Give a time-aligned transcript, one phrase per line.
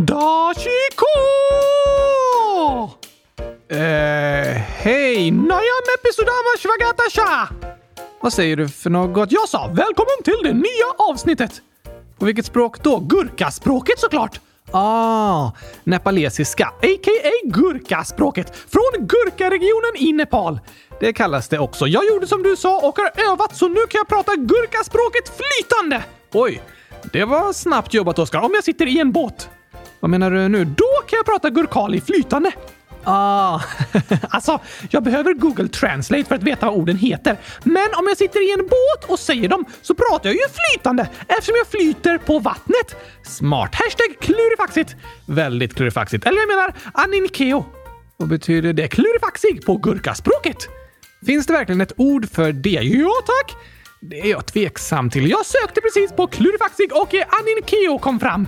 [0.00, 1.06] Dashiko!
[3.68, 3.76] Eh,
[4.56, 5.30] hej!
[5.30, 7.48] Nayam episodama shvagatasha!
[8.20, 9.32] Vad säger du för något?
[9.32, 11.62] Jag sa välkommen till det nya avsnittet!
[12.18, 12.98] På vilket språk då?
[12.98, 14.40] Gurkaspråket såklart!
[14.70, 15.50] Ah,
[15.84, 17.30] nepalesiska, a.k.a.
[17.44, 20.60] gurkaspråket från Gurkaregionen i Nepal.
[21.00, 21.86] Det kallas det också.
[21.86, 26.04] Jag gjorde som du sa och har övat så nu kan jag prata gurkaspråket flytande!
[26.32, 26.62] Oj,
[27.12, 28.40] det var snabbt jobbat Oskar.
[28.40, 29.48] Om jag sitter i en båt.
[30.00, 30.64] Vad menar du nu?
[30.64, 32.52] Då kan jag prata gurkali flytande.
[33.04, 33.60] Ah,
[34.28, 37.36] alltså, jag behöver Google Translate för att veta vad orden heter.
[37.64, 41.08] Men om jag sitter i en båt och säger dem så pratar jag ju flytande
[41.28, 42.96] eftersom jag flyter på vattnet.
[43.22, 43.74] Smart.
[43.74, 44.96] Hashtag klurifaxigt.
[45.26, 46.26] Väldigt klurifaxigt.
[46.26, 47.64] Eller jag menar aninkeo.
[48.16, 48.88] Vad betyder det?
[48.88, 50.68] Klurifaxig på gurkaspråket.
[51.26, 52.70] Finns det verkligen ett ord för det?
[52.70, 53.56] Ja, tack!
[54.00, 55.30] Det är jag tveksam till.
[55.30, 58.46] Jag sökte precis på klurifaxig och aninkeo kom fram.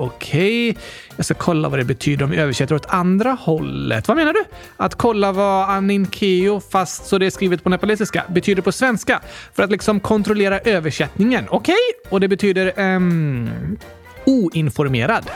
[0.00, 0.76] Okej,
[1.16, 4.08] jag ska kolla vad det betyder om vi översätter åt andra hållet.
[4.08, 4.44] Vad menar du?
[4.76, 9.20] Att kolla vad aninkeo, fast så det är skrivet på nepalesiska, betyder på svenska.
[9.54, 11.44] För att liksom kontrollera översättningen.
[11.50, 11.74] Okej?
[12.08, 12.94] Och det betyder...
[12.94, 13.78] Um,
[14.24, 15.30] oinformerad.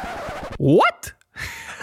[0.58, 1.23] What?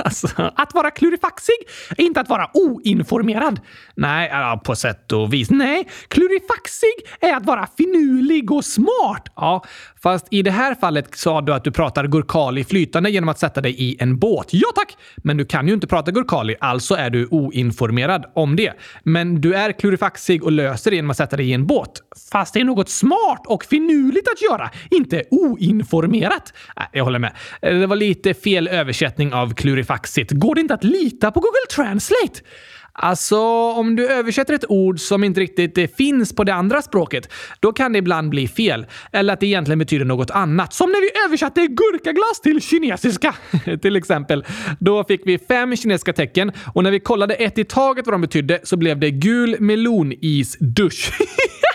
[0.12, 1.56] Alltså, att vara klurifaxig
[1.98, 3.60] är inte att vara oinformerad.
[3.96, 4.32] Nej,
[4.64, 5.50] på sätt och vis.
[5.50, 6.90] Nej, klurifaxig
[7.22, 9.32] är att vara finurlig och smart.
[9.36, 9.64] Ja,
[10.04, 13.62] fast i det här fallet sa du att du pratar gurkali flytande genom att sätta
[13.62, 14.48] dig i en båt.
[14.52, 14.98] Ja tack!
[15.18, 18.74] Men du kan ju inte prata gurkali, alltså är du oinformerad om det.
[19.04, 22.02] Men du är klurifaxig och löser det genom att sätta dig i en båt.
[22.32, 26.54] Fast det är något smart och finurligt att göra, inte oinformerat.
[26.78, 27.32] Äh, jag håller med.
[27.62, 30.32] Det var lite fel översättning av klurifaxig faxigt.
[30.32, 32.42] Går det inte att lita på Google Translate?
[32.94, 33.40] Alltså,
[33.72, 37.74] om du översätter ett ord som inte riktigt eh, finns på det andra språket, då
[37.74, 38.86] kan det ibland bli fel.
[39.12, 40.74] Eller att det egentligen betyder något annat.
[40.74, 43.36] Som när vi översatte gurkaglass till kinesiska.
[43.82, 44.46] till exempel.
[44.80, 48.22] Då fick vi fem kinesiska tecken och när vi kollade ett i taget vad de
[48.22, 51.12] betydde så blev det gul melonisdusch.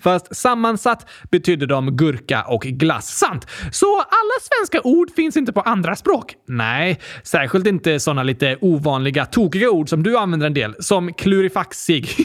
[0.00, 3.16] Fast sammansatt betyder de gurka och glass.
[3.18, 3.46] Sant!
[3.72, 6.34] Så alla svenska ord finns inte på andra språk?
[6.48, 10.74] Nej, särskilt inte såna lite ovanliga, tokiga ord som du använder en del.
[10.78, 12.08] Som klurifaxig.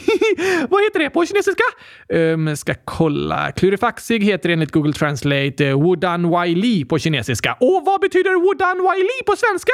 [0.68, 1.64] Vad heter det på kinesiska?
[2.08, 3.52] Um, ska kolla.
[3.52, 7.56] Klurifaxig heter enligt Google Translate uh, Wudan Waili på kinesiska.
[7.60, 9.72] Och vad betyder Wudan Waili på svenska?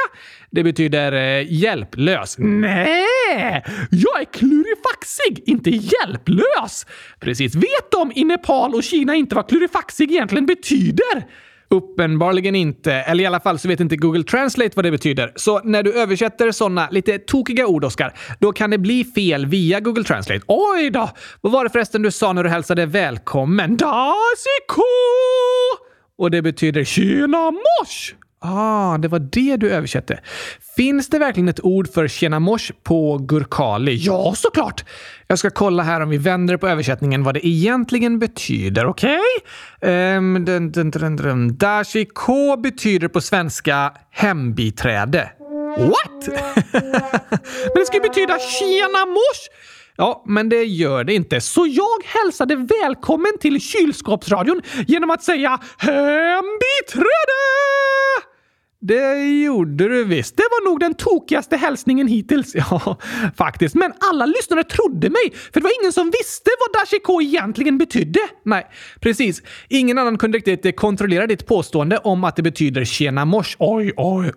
[0.53, 2.35] Det betyder uh, hjälplös.
[2.37, 3.63] Nej!
[3.89, 6.85] Jag är klurifaxig, inte hjälplös!
[7.19, 7.55] Precis.
[7.55, 11.27] Vet de i Nepal och Kina inte vad klurifaxig egentligen betyder?
[11.69, 12.93] Uppenbarligen inte.
[12.93, 15.31] Eller i alla fall så vet inte Google Translate vad det betyder.
[15.35, 19.79] Så när du översätter sådana lite tokiga ord, Oskar, då kan det bli fel via
[19.79, 20.41] Google Translate.
[20.47, 21.09] Oj då!
[21.41, 23.77] Vad var det förresten du sa när du hälsade välkommen?
[23.77, 24.83] Dasiko!
[26.17, 28.15] Och det betyder tjena mors!
[28.45, 30.19] Ah, det var det du översatte.
[30.75, 33.95] Finns det verkligen ett ord för tjena mors på gurkali?
[33.95, 34.85] Ja, såklart!
[35.27, 39.19] Jag ska kolla här om vi vänder på översättningen vad det egentligen betyder, okej?
[39.81, 41.29] Ehm, okay?
[41.31, 45.31] Um, Dashiko betyder på svenska hembiträde.
[45.77, 46.27] What?
[47.73, 49.49] men det ska ju betyda tjena mors!
[49.95, 51.41] Ja, men det gör det inte.
[51.41, 57.13] Så jag hälsade välkommen till kylskåpsradion genom att säga hembiträde!
[58.85, 60.37] Det gjorde du visst.
[60.37, 62.55] Det var nog den tokigaste hälsningen hittills.
[62.63, 62.97] Ja,
[63.37, 63.75] faktiskt.
[63.75, 68.19] Men alla lyssnare trodde mig, för det var ingen som visste vad Dashiko egentligen betydde.
[68.45, 68.67] Nej,
[68.99, 69.41] precis.
[69.69, 73.55] Ingen annan kunde riktigt eh, kontrollera ditt påstående om att det betyder tjena mors.
[73.59, 74.31] Oj, oj,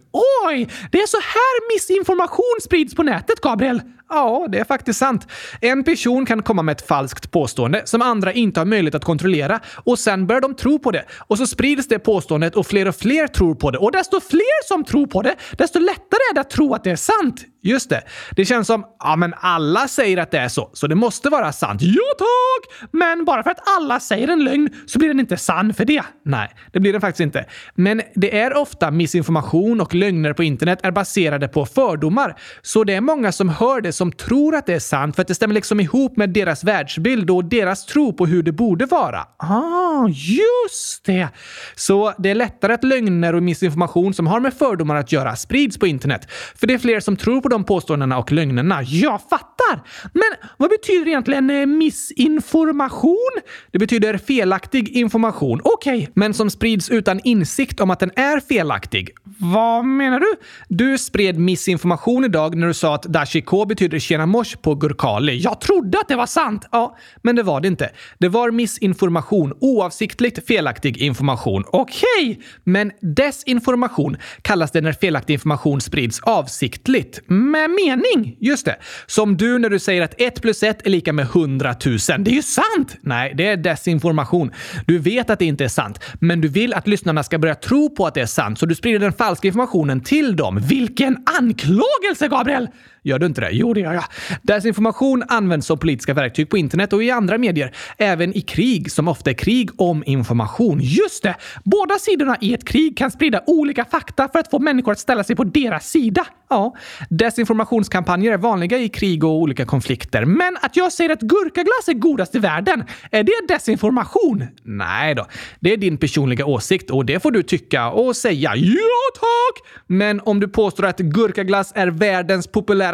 [0.47, 0.69] oj!
[0.93, 3.81] Det är så här missinformation sprids på nätet, Gabriel.
[4.09, 5.27] Ja, det är faktiskt sant.
[5.61, 9.61] En person kan komma med ett falskt påstående som andra inte har möjlighet att kontrollera
[9.85, 11.05] och sen börjar de tro på det.
[11.27, 13.79] Och så sprids det påståendet och fler och fler tror på det.
[13.79, 16.91] Och desto fler som tror på det, desto lättare är det att tro att det
[16.91, 17.45] är sant.
[17.67, 18.03] Just det.
[18.37, 21.53] Det känns som, ja men alla säger att det är så, så det måste vara
[21.53, 21.81] sant.
[21.83, 22.89] Jo tack!
[22.93, 26.03] Men bara för att alla säger en lögn så blir den inte sann för det.
[26.25, 27.45] Nej, det blir den faktiskt inte.
[27.75, 32.37] Men det är ofta missinformation och lögner på internet är baserade på fördomar.
[32.63, 35.29] Så det är många som hör det som tror att det är sant för att
[35.29, 39.27] det stämmer liksom ihop med deras världsbild och deras tro på hur det borde vara.
[39.37, 41.29] Ah, just det!
[41.75, 45.79] Så det är lättare att lögner och missinformation som har med fördomar att göra sprids
[45.79, 46.31] på internet.
[46.57, 48.83] För det är fler som tror på de påståendena och lögnerna.
[48.83, 49.83] Jag fattar!
[50.13, 53.31] Men vad betyder egentligen eh, missinformation?
[53.71, 55.61] Det betyder felaktig information.
[55.65, 59.11] Okej, okay, men som sprids utan insikt om att den är felaktig.
[59.39, 60.35] Vad menar du?
[60.69, 65.39] Du spred missinformation idag när du sa att dashiko betyder tjena mors på gurkali.
[65.39, 66.69] Jag trodde att det var sant!
[66.73, 67.91] Ja, men det var det inte.
[68.19, 71.65] Det var missinformation, oavsiktligt felaktig information.
[71.67, 77.21] Okej, okay, men desinformation kallas det när felaktig information sprids avsiktligt.
[77.27, 78.37] Med mening!
[78.41, 78.77] Just det.
[79.07, 81.99] Som du när du säger att 1 plus 1 är lika med 100 000.
[82.19, 82.97] Det är ju sant!
[83.01, 84.51] Nej, det är desinformation.
[84.87, 87.95] Du vet att det inte är sant, men du vill att lyssnarna ska börja tro
[87.97, 90.59] på att det är sant, så du sprider den falska informationen till dem.
[90.63, 92.69] Vilken anklagelse, Gabriel!
[93.07, 93.51] Gör du inte det?
[93.53, 94.05] Jo, det gör jag.
[94.43, 97.75] Desinformation används som politiska verktyg på internet och i andra medier.
[97.99, 100.81] Även i krig, som ofta är krig om information.
[100.83, 101.35] Just det!
[101.65, 105.25] Båda sidorna i ett krig kan sprida olika fakta för att få människor att ställa
[105.25, 106.27] sig på deras sida.
[106.49, 106.75] Ja,
[107.11, 110.25] desinformationskampanjer är vanliga i krig och olika konflikter.
[110.25, 114.45] Men att jag säger att gurkaglass är godast i världen, är det desinformation?
[114.63, 115.27] Nej då.
[115.61, 119.69] Det är din personliga åsikt och det får du tycka och säga ja tack!
[119.87, 122.47] Men om du påstår att gurkaglass är världens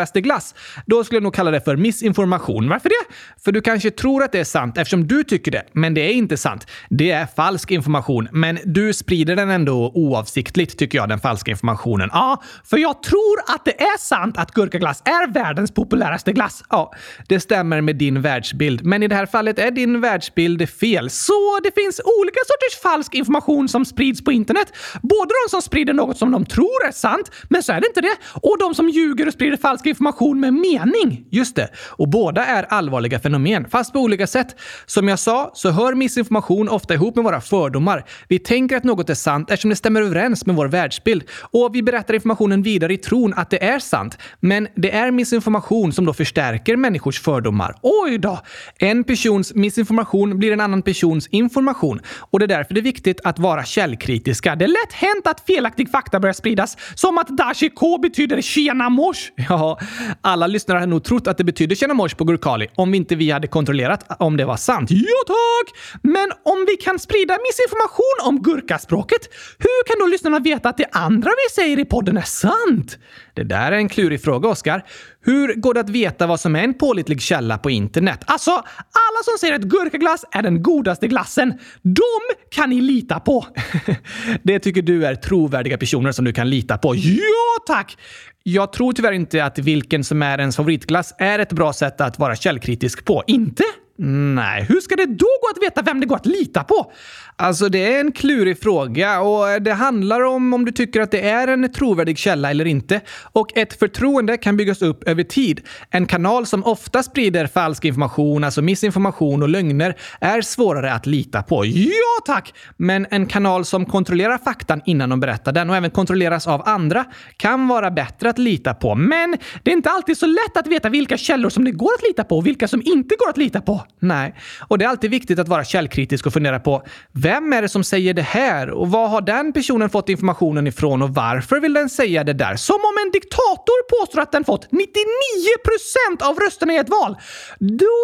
[0.03, 0.55] populäraste glass,
[0.87, 2.69] då skulle jag nog kalla det för missinformation.
[2.69, 3.15] Varför det?
[3.45, 6.13] För du kanske tror att det är sant eftersom du tycker det, men det är
[6.13, 6.67] inte sant.
[6.91, 12.09] Det är falsk information, men du sprider den ändå oavsiktligt, tycker jag, den falska informationen.
[12.13, 16.65] Ja, för jag tror att det är sant att gurkaglass är världens populäraste glass.
[16.71, 16.93] Ja,
[17.29, 18.85] det stämmer med din världsbild.
[18.85, 21.11] Men i det här fallet är din världsbild fel.
[21.11, 24.73] Så det finns olika sorters falsk information som sprids på internet.
[25.03, 28.01] Både de som sprider något som de tror är sant, men så är det inte
[28.01, 28.17] det.
[28.43, 31.25] Och de som ljuger och sprider falsk information med mening.
[31.31, 31.69] Just det.
[31.91, 34.57] Och båda är allvarliga fenomen, fast på olika sätt.
[34.87, 38.05] Som jag sa så hör missinformation ofta ihop med våra fördomar.
[38.29, 41.23] Vi tänker att något är sant eftersom det stämmer överens med vår världsbild.
[41.41, 44.19] Och vi berättar informationen vidare i tron att det är sant.
[44.41, 47.75] Men det är missinformation som då förstärker människors fördomar.
[47.83, 48.41] Oj då!
[48.79, 52.01] En persons missinformation blir en annan persons information.
[52.31, 54.57] Och det är därför det är viktigt att vara källkritiska.
[54.57, 58.89] Det är lätt hänt att felaktig fakta börjar spridas, som att Dashi K betyder tjena
[58.89, 59.33] mors.
[59.49, 59.72] Ja,
[60.21, 63.31] alla lyssnare hade nog trott att det betydde känna mors på gurkali om inte vi
[63.31, 64.91] hade kontrollerat om det var sant.
[64.91, 65.79] Ja tack!
[66.03, 69.29] Men om vi kan sprida missinformation om gurkaspråket,
[69.59, 72.99] hur kan då lyssnarna veta att det andra vi säger i podden är sant?
[73.35, 74.85] Det där är en klurig fråga, Oskar.
[75.25, 78.21] Hur går det att veta vad som är en pålitlig källa på internet?
[78.25, 83.47] Alltså, alla som säger att gurkaglass är den godaste glassen, de kan ni lita på.
[84.43, 86.95] det tycker du är trovärdiga personer som du kan lita på.
[86.97, 87.97] Ja, tack!
[88.43, 92.19] Jag tror tyvärr inte att vilken som är ens favoritglass är ett bra sätt att
[92.19, 93.25] vara källkritisk på.
[93.27, 93.65] Inte?
[93.99, 96.93] Nej, hur ska det då gå att veta vem det går att lita på?
[97.37, 101.29] Alltså, det är en klurig fråga och det handlar om om du tycker att det
[101.29, 103.01] är en trovärdig källa eller inte.
[103.33, 105.61] Och ett förtroende kan byggas upp över tid.
[105.91, 111.43] En kanal som ofta sprider falsk information, alltså missinformation och lögner, är svårare att lita
[111.43, 111.65] på.
[111.67, 112.55] Ja, tack!
[112.77, 117.05] Men en kanal som kontrollerar faktan innan de berättar den och även kontrolleras av andra
[117.37, 118.95] kan vara bättre att lita på.
[118.95, 122.03] Men det är inte alltid så lätt att veta vilka källor som det går att
[122.09, 123.82] lita på och vilka som inte går att lita på.
[123.99, 124.35] Nej,
[124.69, 126.83] och det är alltid viktigt att vara källkritisk och fundera på
[127.13, 131.03] vem är det som säger det här och var har den personen fått informationen ifrån
[131.03, 132.57] och varför vill den säga det där?
[132.57, 137.17] Som om en diktator påstår att den fått 99% av rösterna i ett val.
[137.59, 137.97] Då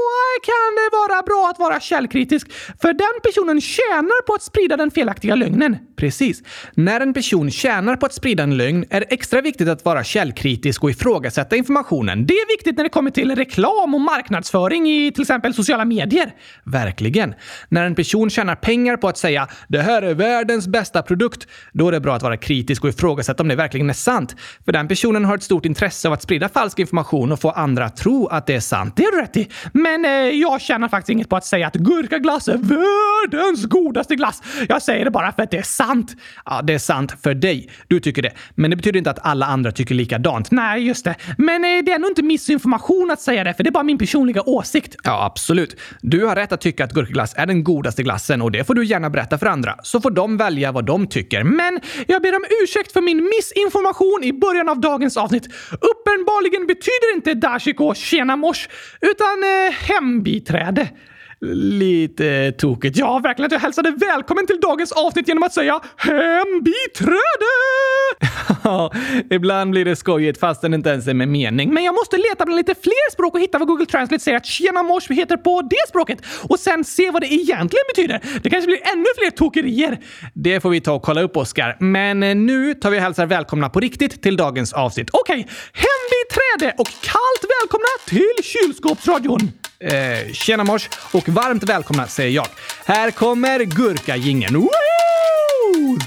[0.48, 2.52] kan det vara bra att vara källkritisk,
[2.82, 5.76] för den personen tjänar på att sprida den felaktiga lögnen.
[5.98, 6.42] Precis.
[6.74, 10.04] När en person tjänar på att sprida en lögn är det extra viktigt att vara
[10.04, 12.26] källkritisk och ifrågasätta informationen.
[12.26, 16.34] Det är viktigt när det kommer till reklam och marknadsföring i till exempel sociala medier.
[16.64, 17.34] Verkligen.
[17.68, 21.88] När en person tjänar pengar på att säga “det här är världens bästa produkt”, då
[21.88, 24.36] är det bra att vara kritisk och ifrågasätta om det verkligen är sant.
[24.64, 27.84] För den personen har ett stort intresse av att sprida falsk information och få andra
[27.84, 28.96] att tro att det är sant.
[28.96, 29.48] Det är du rätt i.
[29.72, 34.42] Men eh, jag tjänar faktiskt inget på att säga att gurkaglass är världens godaste glass.
[34.68, 35.87] Jag säger det bara för att det är sant.
[36.44, 37.70] Ja, det är sant för dig.
[37.88, 38.32] Du tycker det.
[38.54, 40.50] Men det betyder inte att alla andra tycker likadant.
[40.50, 41.14] Nej, just det.
[41.38, 43.98] Men eh, det är nog inte missinformation att säga det, för det är bara min
[43.98, 44.96] personliga åsikt.
[45.04, 45.80] Ja, absolut.
[46.00, 48.84] Du har rätt att tycka att gurkaglass är den godaste glassen och det får du
[48.84, 51.44] gärna berätta för andra, så får de välja vad de tycker.
[51.44, 55.46] Men jag ber om ursäkt för min missinformation i början av dagens avsnitt.
[55.72, 58.68] Uppenbarligen betyder inte dashiko tjena mors,
[59.00, 60.88] utan eh, hembiträde.
[61.40, 62.96] Lite tokigt.
[62.96, 67.18] Ja, verkligen att jag hälsade välkommen till dagens avsnitt genom att säga hembiträde!
[68.64, 68.92] Ja,
[69.30, 71.74] ibland blir det skojigt fastän det inte ens är med mening.
[71.74, 74.46] Men jag måste leta bland lite fler språk och hitta vad Google Translate säger att
[74.46, 76.18] tjena mors heter på det språket
[76.48, 78.20] och sen se vad det egentligen betyder.
[78.42, 79.98] Det kanske blir ännu fler tokerier.
[80.34, 81.76] Det får vi ta och kolla upp, Oskar.
[81.80, 85.10] Men eh, nu tar vi och hälsar välkomna på riktigt till dagens avsnitt.
[85.12, 85.54] Okej, okay.
[85.72, 89.67] hembiträde och kallt välkomna till kylskåpsradion!
[89.84, 92.46] Eh, tjena mors och varmt välkomna säger jag.
[92.84, 94.54] Här kommer gurkagingen.
[94.54, 95.98] Woo!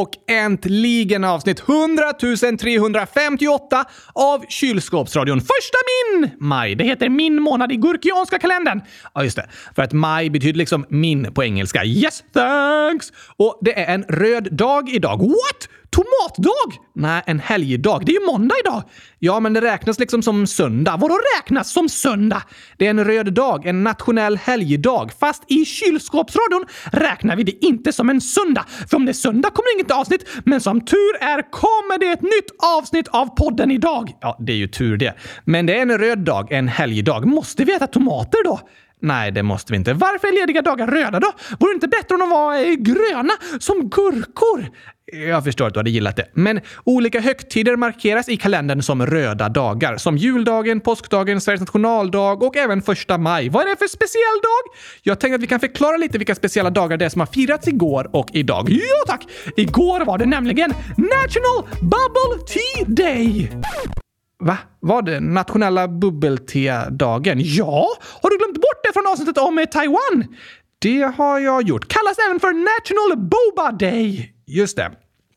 [0.00, 2.12] Och äntligen avsnitt 100
[2.58, 5.40] 358 av Kylskåpsradion.
[5.40, 6.74] Första min maj.
[6.74, 8.80] Det heter min månad i gurkianska kalendern.
[9.14, 9.46] Ja, just det.
[9.74, 11.84] För att maj betyder liksom min på engelska.
[11.84, 13.12] Yes, thanks!
[13.36, 15.18] Och det är en röd dag idag.
[15.18, 15.68] What?
[15.96, 16.82] Tomatdag?
[16.94, 18.02] Nej, en helgdag.
[18.06, 18.82] Det är ju måndag idag.
[19.18, 20.96] Ja, men det räknas liksom som söndag.
[20.96, 22.42] Vadå räknas som söndag?
[22.76, 25.12] Det är en röd dag, en nationell helgdag.
[25.20, 28.64] Fast i kylskåpsradion räknar vi det inte som en söndag.
[28.90, 32.06] För om det är söndag kommer det inget avsnitt, men som tur är kommer det
[32.06, 34.12] ett nytt avsnitt av podden idag.
[34.20, 35.14] Ja, det är ju tur det.
[35.44, 37.26] Men det är en röd dag, en helgdag.
[37.26, 38.60] Måste vi äta tomater då?
[39.02, 39.92] Nej, det måste vi inte.
[39.92, 41.32] Varför är lediga dagar röda då?
[41.60, 44.68] Vore det inte bättre om de var eh, gröna, som gurkor?
[45.12, 46.28] Jag förstår att du hade gillat det.
[46.34, 49.96] Men olika högtider markeras i kalendern som röda dagar.
[49.96, 53.48] Som juldagen, påskdagen, Sveriges nationaldag och även första maj.
[53.48, 54.76] Vad är det för speciell dag?
[55.02, 57.68] Jag tänkte att vi kan förklara lite vilka speciella dagar det är som har firats
[57.68, 58.70] igår och idag.
[58.70, 59.26] Ja tack!
[59.56, 63.50] Igår var det nämligen National Bubble Tea Day!
[64.38, 64.58] Va?
[64.80, 67.38] Var det nationella bubbeltedagen?
[67.40, 67.88] Ja!
[68.22, 70.36] Har du glömt bort det från avsnittet om eh, Taiwan?
[70.78, 71.88] Det har jag gjort.
[71.88, 74.32] Kallas även för National Boba Day.
[74.46, 74.90] Just det.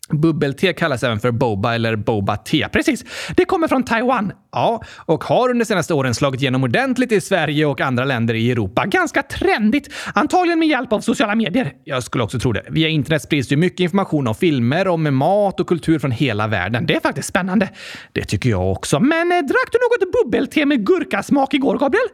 [0.10, 2.68] Bubbel-te kallas även för boba eller boba-te.
[2.72, 3.06] Precis.
[3.36, 4.32] Det kommer från Taiwan.
[4.52, 8.52] Ja, och har under senaste åren slagit igenom ordentligt i Sverige och andra länder i
[8.52, 8.86] Europa.
[8.86, 9.94] Ganska trendigt.
[10.14, 11.74] Antagligen med hjälp av sociala medier.
[11.84, 12.64] Jag skulle också tro det.
[12.70, 16.86] Via internet sprids ju mycket information om filmer, om mat och kultur från hela världen.
[16.86, 17.70] Det är faktiskt spännande.
[18.12, 19.00] Det tycker jag också.
[19.00, 22.08] Men eh, drack du något bubbel-te med gurkasmak igår, Gabriel?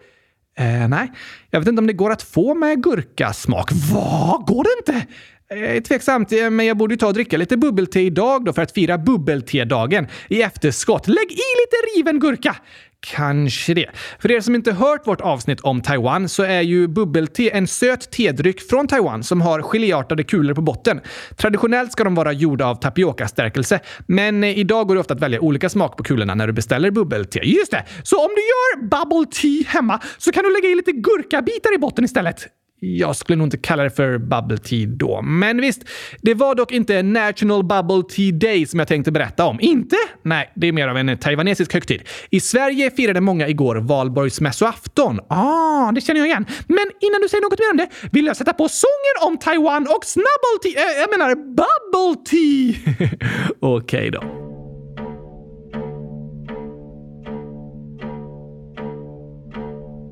[0.57, 1.11] Eh, nej,
[1.49, 3.69] jag vet inte om det går att få med gurkasmak.
[3.93, 4.45] Vad?
[4.45, 5.07] Går det inte?
[5.49, 8.61] Eh, tveksamt, eh, men jag borde ju ta och dricka lite bubbel-te idag då för
[8.61, 11.07] att fira bubbel-te-dagen i efterskott.
[11.07, 12.55] Lägg i lite riven gurka!
[12.99, 13.89] Kanske det.
[14.19, 18.11] För er som inte hört vårt avsnitt om Taiwan så är ju bubbel-te en söt
[18.11, 21.01] tedryck från Taiwan som har geléartade kulor på botten.
[21.37, 25.39] Traditionellt ska de vara gjorda av tapiokastärkelse, men eh, idag går det ofta att välja
[25.39, 27.39] olika smak på kulorna när du beställer bubbel-te.
[27.39, 27.85] Just det!
[28.03, 31.77] Så om du gör bubble tea hemma så kan du lägga i lite gurkabitar i
[31.77, 32.47] botten istället.
[32.85, 35.21] Jag skulle nog inte kalla det för bubble tea då.
[35.21, 35.83] Men visst,
[36.21, 39.59] det var dock inte National Bubble Tea Day som jag tänkte berätta om.
[39.61, 39.95] Inte?
[40.21, 42.01] Nej, det är mer av en taiwanesisk högtid.
[42.29, 45.19] I Sverige firade många igår valborgsmässoafton.
[45.29, 46.45] Ah, det känner jag igen.
[46.67, 49.87] Men innan du säger något mer om det vill jag sätta på sången om Taiwan
[49.97, 50.81] och snubble tea.
[50.81, 53.09] Äh, jag menar bubble tea.
[53.59, 54.44] Okej okay då.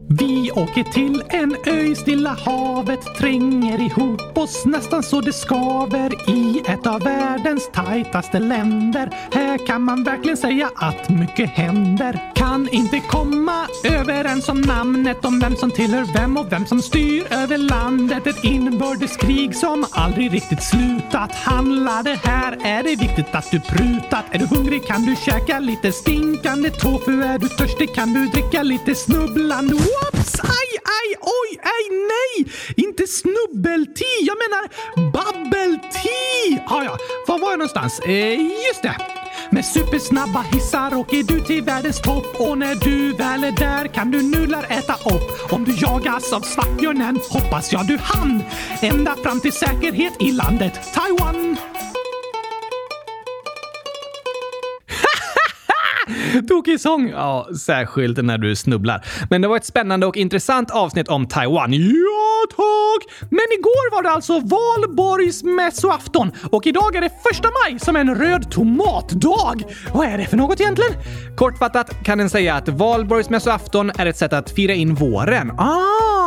[0.09, 6.29] Vi åker till en ö i Stilla havet, tränger ihop oss nästan så det skaver
[6.29, 9.09] i ett av världens tajtaste länder.
[9.33, 12.31] Här kan man verkligen säga att mycket händer.
[12.35, 17.23] Kan inte komma överens om namnet om vem som tillhör vem och vem som styr
[17.29, 18.27] över landet.
[18.27, 21.35] Ett inbördeskrig som aldrig riktigt slutat.
[21.35, 24.25] Handlar det här är det viktigt att du prutat.
[24.31, 27.21] Är du hungrig kan du käka lite stinkande tofu.
[27.23, 30.39] Är du törstig kan du dricka lite snubblande Whoops!
[30.39, 30.69] Aj,
[30.99, 31.83] aj, oj, aj,
[32.13, 32.53] nej!
[32.75, 34.63] Inte snubbelti, jag menar
[35.11, 36.63] babbelti!
[36.67, 36.97] Ah, ja,
[37.27, 37.99] var var jag någonstans?
[37.99, 38.95] Eh, just det.
[39.51, 44.11] Med supersnabba hissar åker du till världens topp och när du väl är där kan
[44.11, 45.53] du nudlar äta upp.
[45.53, 48.43] Om du jagas av svartbjörnen hoppas jag du hann
[48.81, 51.57] ända fram till säkerhet i landet Taiwan.
[56.47, 57.09] Tokig sång!
[57.09, 59.05] Ja, särskilt när du snubblar.
[59.29, 61.73] Men det var ett spännande och intressant avsnitt om Taiwan.
[61.73, 63.27] Ja, tack!
[63.29, 68.15] Men igår var det alltså valborgsmässoafton och idag är det första maj som är en
[68.15, 69.63] röd tomatdag.
[69.93, 70.91] Vad är det för något egentligen?
[71.37, 75.51] Kortfattat kan en säga att valborgsmässoafton är ett sätt att fira in våren.
[75.51, 76.22] Ah!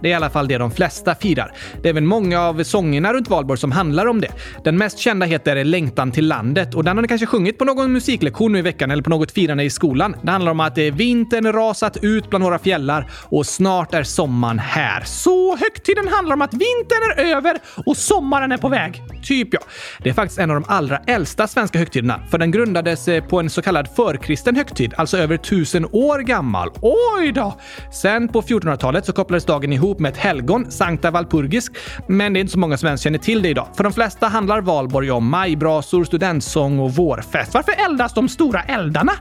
[0.00, 1.52] Det är i alla fall det de flesta firar.
[1.82, 4.32] Det är väl många av sångerna runt valborg som handlar om det.
[4.64, 7.92] Den mest kända heter Längtan till landet och den har ni kanske sjungit på någon
[7.92, 10.16] musiklektion nu i veckan eller på något firande i skolan.
[10.22, 15.02] Det handlar om att vintern rasat ut bland våra fjällar och snart är sommaren här.
[15.04, 19.02] Så högtiden handlar om att vintern är över och sommaren är på väg.
[19.22, 19.60] Typ ja.
[19.98, 23.40] Det är faktiskt en av de allra äldsta svenska högtiderna, för den grundades eh, på
[23.40, 26.70] en så kallad förkristen högtid, alltså över tusen år gammal.
[26.80, 27.58] Oj då!
[27.92, 31.72] Sen på 1400-talet så kopplades dagen ihop med ett helgon, Sankta Walpurgisk,
[32.08, 33.68] men det är inte så många som ens känner till det idag.
[33.76, 37.54] För de flesta handlar valborg om majbrasor, studentsång och vårfest.
[37.54, 39.12] Varför eldas de stora eldarna?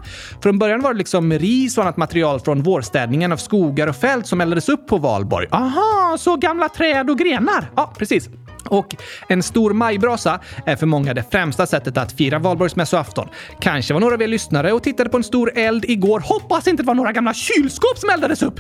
[0.44, 4.28] Från början var det liksom ris och annat material från vårstädningen av skogar och fält
[4.28, 5.48] som eldades upp på valborg.
[5.52, 7.70] Aha, så gamla träd och grenar?
[7.76, 8.30] Ja, precis.
[8.68, 8.96] Och
[9.30, 13.28] en stor majbrasa är för många det främsta sättet att fira valborgsmässoafton.
[13.60, 16.20] Kanske var några av er lyssnare och tittade på en stor eld igår.
[16.20, 18.60] Hoppas inte det var några gamla kylskåp som eldades upp!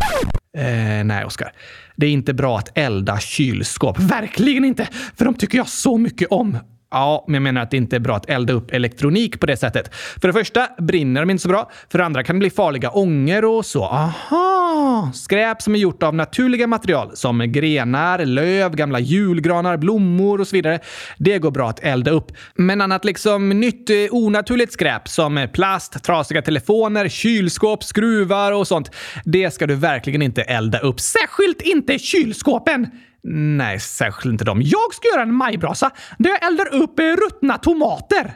[0.57, 1.51] Eh, nej, Oskar.
[1.95, 3.99] Det är inte bra att elda kylskåp.
[3.99, 4.87] Verkligen inte!
[5.17, 6.57] För de tycker jag så mycket om.
[6.91, 9.57] Ja, men jag menar att det inte är bra att elda upp elektronik på det
[9.57, 9.95] sättet.
[9.95, 11.71] För det första brinner de inte så bra.
[11.89, 13.83] För det andra kan det bli farliga ångor och så.
[13.83, 15.11] Aha!
[15.13, 20.55] Skräp som är gjort av naturliga material som grenar, löv, gamla julgranar, blommor och så
[20.55, 20.79] vidare.
[21.17, 22.31] Det går bra att elda upp.
[22.55, 28.91] Men annat liksom nytt eh, onaturligt skräp som plast, trasiga telefoner, kylskåp, skruvar och sånt.
[29.25, 30.99] Det ska du verkligen inte elda upp.
[30.99, 32.87] Särskilt inte kylskåpen!
[33.23, 34.61] Nej, särskilt inte dem.
[34.63, 38.33] Jag ska göra en majbrasa där jag eldar upp eh, ruttna tomater.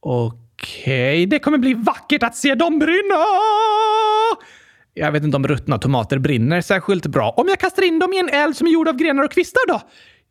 [0.00, 0.42] Okej,
[0.82, 3.24] okay, det kommer bli vackert att se dem brinna!
[4.94, 7.34] Jag vet inte om ruttna tomater brinner särskilt bra.
[7.36, 9.68] Om jag kastar in dem i en eld som är gjord av grenar och kvistar
[9.68, 9.80] då?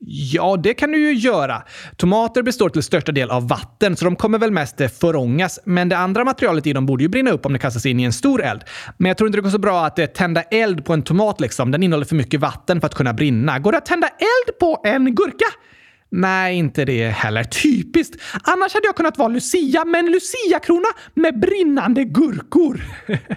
[0.06, 1.64] Ja, det kan du ju göra.
[1.98, 5.60] Tomater består till största del av vatten, så de kommer väl mest eh, förångas.
[5.66, 8.04] Men det andra materialet i dem borde ju brinna upp om det kastas in i
[8.04, 8.62] en stor eld.
[8.98, 11.42] Men jag tror inte det går så bra att eh, tända eld på en tomat
[11.42, 11.72] liksom.
[11.72, 13.60] Den innehåller för mycket vatten för att kunna brinna.
[13.60, 15.46] Går det att tända eld på en gurka?
[16.16, 17.44] Nej, inte det heller.
[17.44, 18.22] Typiskt!
[18.44, 22.82] Annars hade jag kunnat vara Lucia, men Lucia-krona med brinnande gurkor.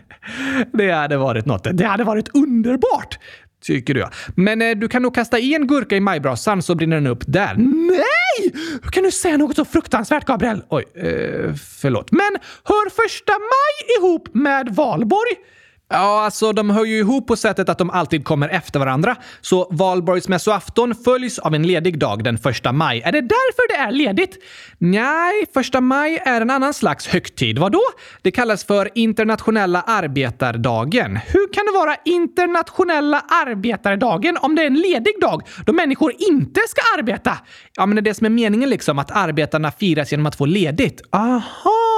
[0.73, 1.67] det hade varit något.
[1.73, 3.19] Det hade varit underbart!
[3.67, 4.11] Tycker du ja.
[4.37, 7.25] Men eh, du kan nog kasta i en gurka i majbrasan så brinner den upp
[7.27, 7.55] där.
[7.89, 8.53] Nej!
[8.83, 10.63] Hur kan du säga något så fruktansvärt, Gabriel?
[10.69, 12.13] Oj, eh, förlåt.
[12.13, 15.37] Men hör första maj ihop med valborg?
[15.89, 19.17] Ja, alltså de hör ju ihop på sättet att de alltid kommer efter varandra.
[19.41, 23.03] Så valborgsmässoafton följs av en ledig dag den första maj.
[23.05, 24.39] Är det därför det är ledigt?
[24.79, 27.59] Nej, första maj är en annan slags högtid.
[27.59, 27.81] Vadå?
[28.23, 31.17] Det kallas för internationella arbetardagen.
[31.17, 36.61] Hur kan det vara internationella arbetardagen om det är en ledig dag då människor inte
[36.69, 37.39] ska arbeta?
[37.77, 40.47] Ja, men det är det som är meningen liksom, att arbetarna firas genom att få
[40.47, 41.03] ledigt.
[41.13, 41.96] Aha!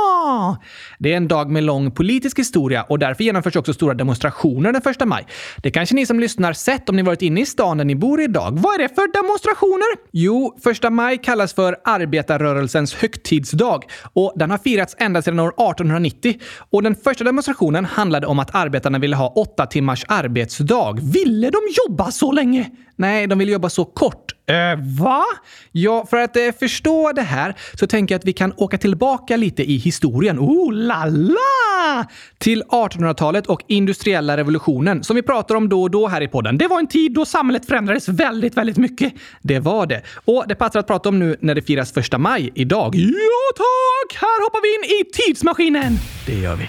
[0.98, 4.82] Det är en dag med lång politisk historia och därför genomförs också stora demonstrationer den
[4.82, 5.26] första maj.
[5.62, 8.20] Det kanske ni som lyssnar sett om ni varit inne i stan där ni bor
[8.20, 8.58] idag.
[8.58, 10.08] Vad är det för demonstrationer?
[10.12, 16.40] Jo, första maj kallas för arbetarrörelsens högtidsdag och den har firats ända sedan år 1890.
[16.70, 20.98] Och den första demonstrationen handlade om att arbetarna ville ha åtta timmars arbetsdag.
[21.02, 22.70] Ville de jobba så länge?
[22.96, 24.37] Nej, de ville jobba så kort.
[24.48, 25.24] Eh, va?
[25.72, 29.36] Ja, för att eh, förstå det här så tänker jag att vi kan åka tillbaka
[29.36, 30.38] lite i historien.
[30.38, 32.04] Oh la la!
[32.38, 36.58] Till 1800-talet och industriella revolutionen som vi pratar om då och då här i podden.
[36.58, 39.12] Det var en tid då samhället förändrades väldigt, väldigt mycket.
[39.42, 40.02] Det var det.
[40.24, 42.94] Och det passar att prata om nu när det firas första maj idag.
[42.94, 44.20] Ja tack!
[44.20, 45.98] Här hoppar vi in i tidsmaskinen!
[46.26, 46.68] Det gör vi.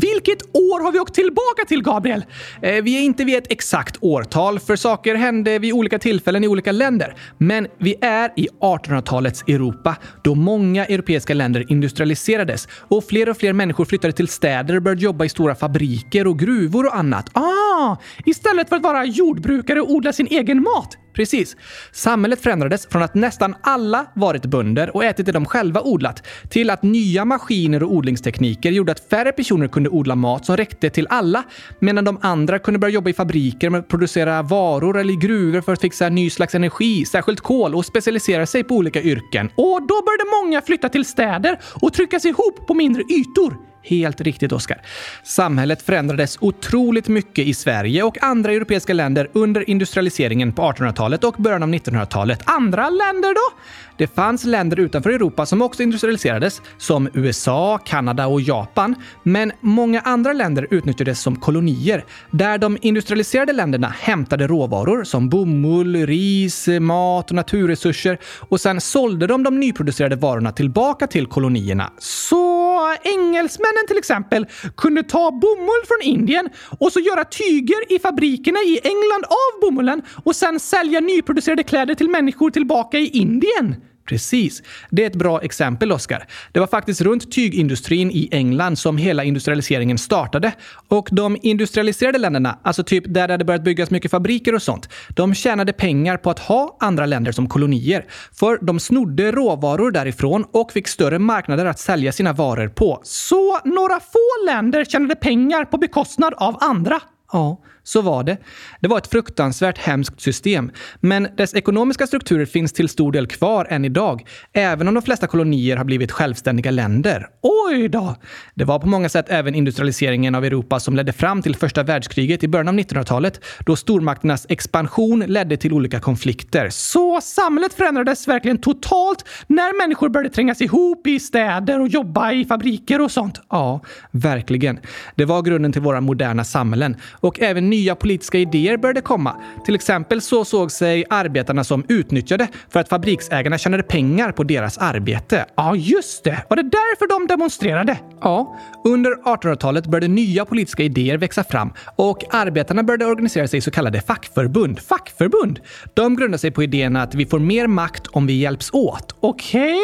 [0.00, 2.24] Vilket år har vi åkt tillbaka till, Gabriel?
[2.62, 6.48] Eh, vi är inte vid ett exakt årtal, för saker hände vid olika tillfällen i
[6.48, 7.14] olika länder.
[7.38, 13.52] Men vi är i 1800-talets Europa, då många europeiska länder industrialiserades och fler och fler
[13.52, 17.30] människor flyttade till städer och började jobba i stora fabriker och gruvor och annat.
[17.32, 17.96] Ah, Ah!
[18.24, 20.98] Istället för att vara jordbrukare och odla sin egen mat.
[21.18, 21.56] Precis.
[21.92, 26.70] Samhället förändrades från att nästan alla varit bönder och ätit det de själva odlat till
[26.70, 31.06] att nya maskiner och odlingstekniker gjorde att färre personer kunde odla mat som räckte till
[31.10, 31.44] alla
[31.78, 35.60] medan de andra kunde börja jobba i fabriker med att producera varor eller i gruvor
[35.60, 39.50] för att fixa ny slags energi, särskilt kol och specialisera sig på olika yrken.
[39.54, 43.67] Och då började många flytta till städer och tryckas ihop på mindre ytor.
[43.82, 44.82] Helt riktigt, Oskar.
[45.22, 51.34] Samhället förändrades otroligt mycket i Sverige och andra europeiska länder under industrialiseringen på 1800-talet och
[51.38, 52.40] början av 1900-talet.
[52.44, 53.58] Andra länder då?
[53.98, 58.94] Det fanns länder utanför Europa som också industrialiserades, som USA, Kanada och Japan.
[59.22, 66.06] Men många andra länder utnyttjades som kolonier, där de industrialiserade länderna hämtade råvaror som bomull,
[66.06, 71.92] ris, mat och naturresurser och sen sålde de de nyproducerade varorna tillbaka till kolonierna.
[71.98, 77.98] Så engelsmän engelsmännen till exempel kunde ta bomull från Indien och så göra tyger i
[77.98, 83.74] fabrikerna i England av bomullen och sen sälja nyproducerade kläder till människor tillbaka i Indien.
[84.08, 84.62] Precis.
[84.90, 86.26] Det är ett bra exempel, Oskar.
[86.52, 90.52] Det var faktiskt runt tygindustrin i England som hela industrialiseringen startade.
[90.88, 94.88] Och de industrialiserade länderna, alltså typ där det hade börjat byggas mycket fabriker och sånt,
[95.08, 98.06] de tjänade pengar på att ha andra länder som kolonier.
[98.32, 103.00] För de snodde råvaror därifrån och fick större marknader att sälja sina varor på.
[103.02, 107.00] Så några få länder tjänade pengar på bekostnad av andra.
[107.32, 108.36] Ja, så var det.
[108.80, 110.70] Det var ett fruktansvärt hemskt system.
[111.00, 115.26] Men dess ekonomiska strukturer finns till stor del kvar än idag, även om de flesta
[115.26, 117.26] kolonier har blivit självständiga länder.
[117.42, 118.16] Oj då!
[118.54, 122.44] Det var på många sätt även industrialiseringen av Europa som ledde fram till första världskriget
[122.44, 126.68] i början av 1900-talet, då stormakternas expansion ledde till olika konflikter.
[126.70, 132.44] Så samhället förändrades verkligen totalt när människor började trängas ihop i städer och jobba i
[132.44, 133.40] fabriker och sånt.
[133.50, 134.78] Ja, verkligen.
[135.14, 136.96] Det var grunden till våra moderna samhällen.
[137.12, 139.34] Och även nya politiska idéer började komma.
[139.64, 144.78] Till exempel så såg sig arbetarna som utnyttjade för att fabriksägarna tjänade pengar på deras
[144.78, 145.46] arbete.
[145.56, 146.44] Ja, just det.
[146.48, 147.98] Var det därför de demonstrerade?
[148.20, 148.56] Ja.
[148.84, 153.70] Under 1800-talet började nya politiska idéer växa fram och arbetarna började organisera sig i så
[153.70, 154.78] kallade fackförbund.
[154.78, 155.60] Fackförbund?
[155.94, 159.14] De grundade sig på idén att vi får mer makt om vi hjälps åt.
[159.20, 159.62] Okej?
[159.62, 159.80] Okay.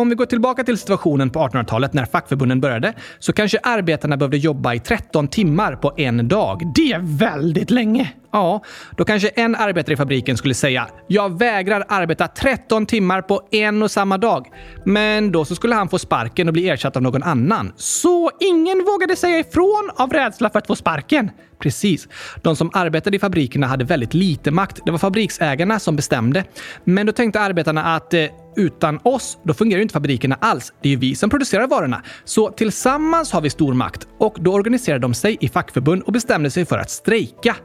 [0.00, 4.36] Om vi går tillbaka till situationen på 1800-talet när fackförbunden började så kanske arbetarna behövde
[4.36, 6.72] jobba i 13 timmar på en dag.
[6.74, 8.12] Det väldigt länge.
[8.32, 8.62] Ja,
[8.96, 13.82] då kanske en arbetare i fabriken skulle säga “Jag vägrar arbeta 13 timmar på en
[13.82, 14.46] och samma dag”.
[14.84, 17.72] Men då så skulle han få sparken och bli ersatt av någon annan.
[17.76, 21.30] Så ingen vågade säga ifrån av rädsla för att få sparken?
[21.58, 22.08] Precis.
[22.42, 24.80] De som arbetade i fabrikerna hade väldigt lite makt.
[24.84, 26.44] Det var fabriksägarna som bestämde.
[26.84, 30.72] Men då tänkte arbetarna att eh, utan oss, då fungerar ju inte fabrikerna alls.
[30.82, 32.02] Det är ju vi som producerar varorna.
[32.24, 34.08] Så tillsammans har vi stor makt.
[34.18, 37.56] Och då organiserade de sig i fackförbund och bestämde sig för att strejka.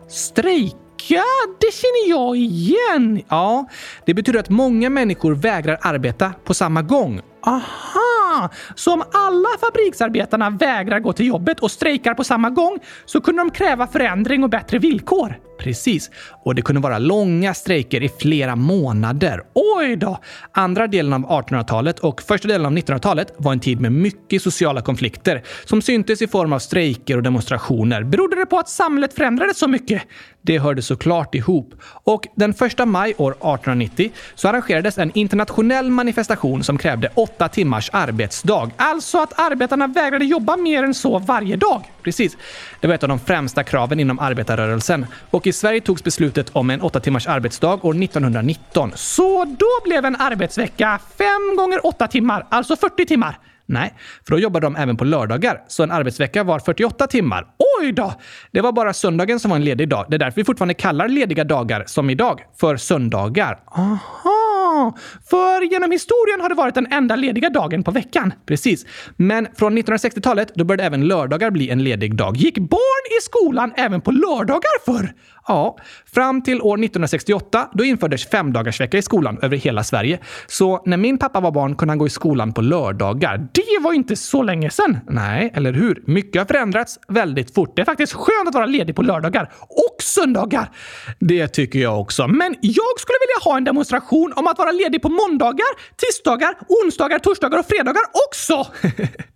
[0.54, 1.24] Strejka?
[1.60, 3.22] det känner jag igen!
[3.30, 3.66] Ja,
[4.06, 7.22] det betyder att många människor vägrar arbeta på samma gång.
[7.46, 8.50] Aha!
[8.76, 13.42] Så om alla fabriksarbetarna vägrar gå till jobbet och strejkar på samma gång så kunde
[13.42, 15.40] de kräva förändring och bättre villkor.
[15.60, 16.12] Precis.
[16.46, 19.44] Och det kunde vara långa strejker i flera månader.
[19.54, 20.18] Oj då!
[20.52, 24.82] Andra delen av 1800-talet och första delen av 1900-talet var en tid med mycket sociala
[24.82, 28.04] konflikter som syntes i form av strejker och demonstrationer.
[28.04, 30.02] Berodde det på att samhället förändrades så mycket?
[30.46, 31.74] Det hörde såklart ihop.
[31.84, 37.90] Och den 1 maj år 1890 så arrangerades en internationell manifestation som krävde åtta timmars
[37.94, 38.72] arbetsdag.
[38.78, 41.82] Alltså att arbetarna vägrade jobba mer än så varje dag.
[42.02, 42.38] Precis.
[42.82, 45.06] Det var ett av de främsta kraven inom arbetarrörelsen.
[45.30, 48.92] Och i Sverige togs beslutet om en åtta timmars arbetsdag år 1919.
[48.96, 53.40] Så då blev en arbetsvecka fem gånger åtta timmar, alltså 40 timmar.
[53.66, 53.94] Nej,
[54.28, 57.48] för då jobbade de även på lördagar, så en arbetsvecka var 48 timmar.
[57.80, 58.14] Oj då!
[58.52, 60.06] Det var bara söndagen som var en ledig dag.
[60.10, 63.60] Det är därför vi fortfarande kallar lediga dagar, som idag, för söndagar.
[63.66, 64.98] Aha!
[65.30, 68.34] För genom historien har det varit den enda lediga dagen på veckan.
[68.46, 68.86] Precis.
[69.18, 72.38] Men från 1960-talet, då började även lördagar bli en ledig dag.
[72.38, 75.14] Gick barn i skolan även på lördagar förr?
[75.48, 80.20] Ja, fram till år 1968 då infördes femdagarsvecka i skolan över hela Sverige.
[80.48, 83.48] Så när min pappa var barn kunde han gå i skolan på lördagar.
[83.54, 85.00] Det var inte så länge sedan!
[85.10, 86.04] Nej, eller hur?
[86.08, 87.76] Mycket har förändrats väldigt fort.
[87.76, 90.72] Det är faktiskt skönt att vara ledig på lördagar och söndagar.
[91.20, 92.28] Det tycker jag också.
[92.28, 97.20] Men jag skulle vilja ha en demonstration om att vara ledig på måndagar, tisdagar, onsdagar,
[97.20, 98.68] torsdagar och fredagar också!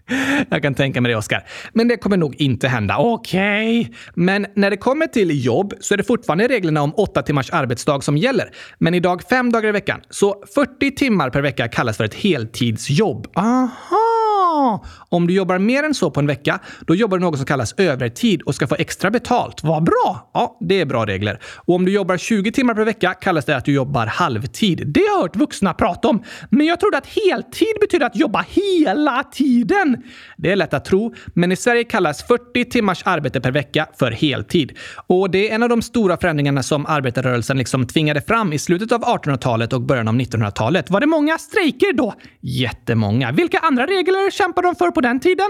[0.49, 1.47] Jag kan tänka mig det, Oskar.
[1.73, 2.97] Men det kommer nog inte hända.
[2.97, 3.79] Okej.
[3.79, 3.93] Okay.
[4.15, 8.01] Men när det kommer till jobb så är det fortfarande reglerna om åtta timmars arbetsdag
[8.01, 8.51] som gäller.
[8.77, 10.01] Men idag fem dagar i veckan.
[10.09, 13.27] Så 40 timmar per vecka kallas för ett heltidsjobb.
[13.35, 14.26] Aha!
[15.09, 17.73] Om du jobbar mer än så på en vecka, då jobbar du något som kallas
[17.77, 19.63] övertid och ska få extra betalt.
[19.63, 20.31] Vad bra!
[20.33, 21.39] Ja, det är bra regler.
[21.55, 24.87] Och om du jobbar 20 timmar per vecka kallas det att du jobbar halvtid.
[24.87, 26.23] Det har jag hört vuxna prata om.
[26.49, 30.03] Men jag trodde att heltid betyder att jobba hela tiden.
[30.37, 34.11] Det är lätt att tro, men i Sverige kallas 40 timmars arbete per vecka för
[34.11, 34.77] heltid.
[35.07, 38.91] Och det är en av de stora förändringarna som arbetarrörelsen liksom tvingade fram i slutet
[38.91, 40.89] av 1800-talet och början av 1900-talet.
[40.89, 42.13] Var det många strejker då?
[42.41, 43.31] Jättemånga.
[43.31, 45.47] Vilka andra regler kämpade de för på den tiden?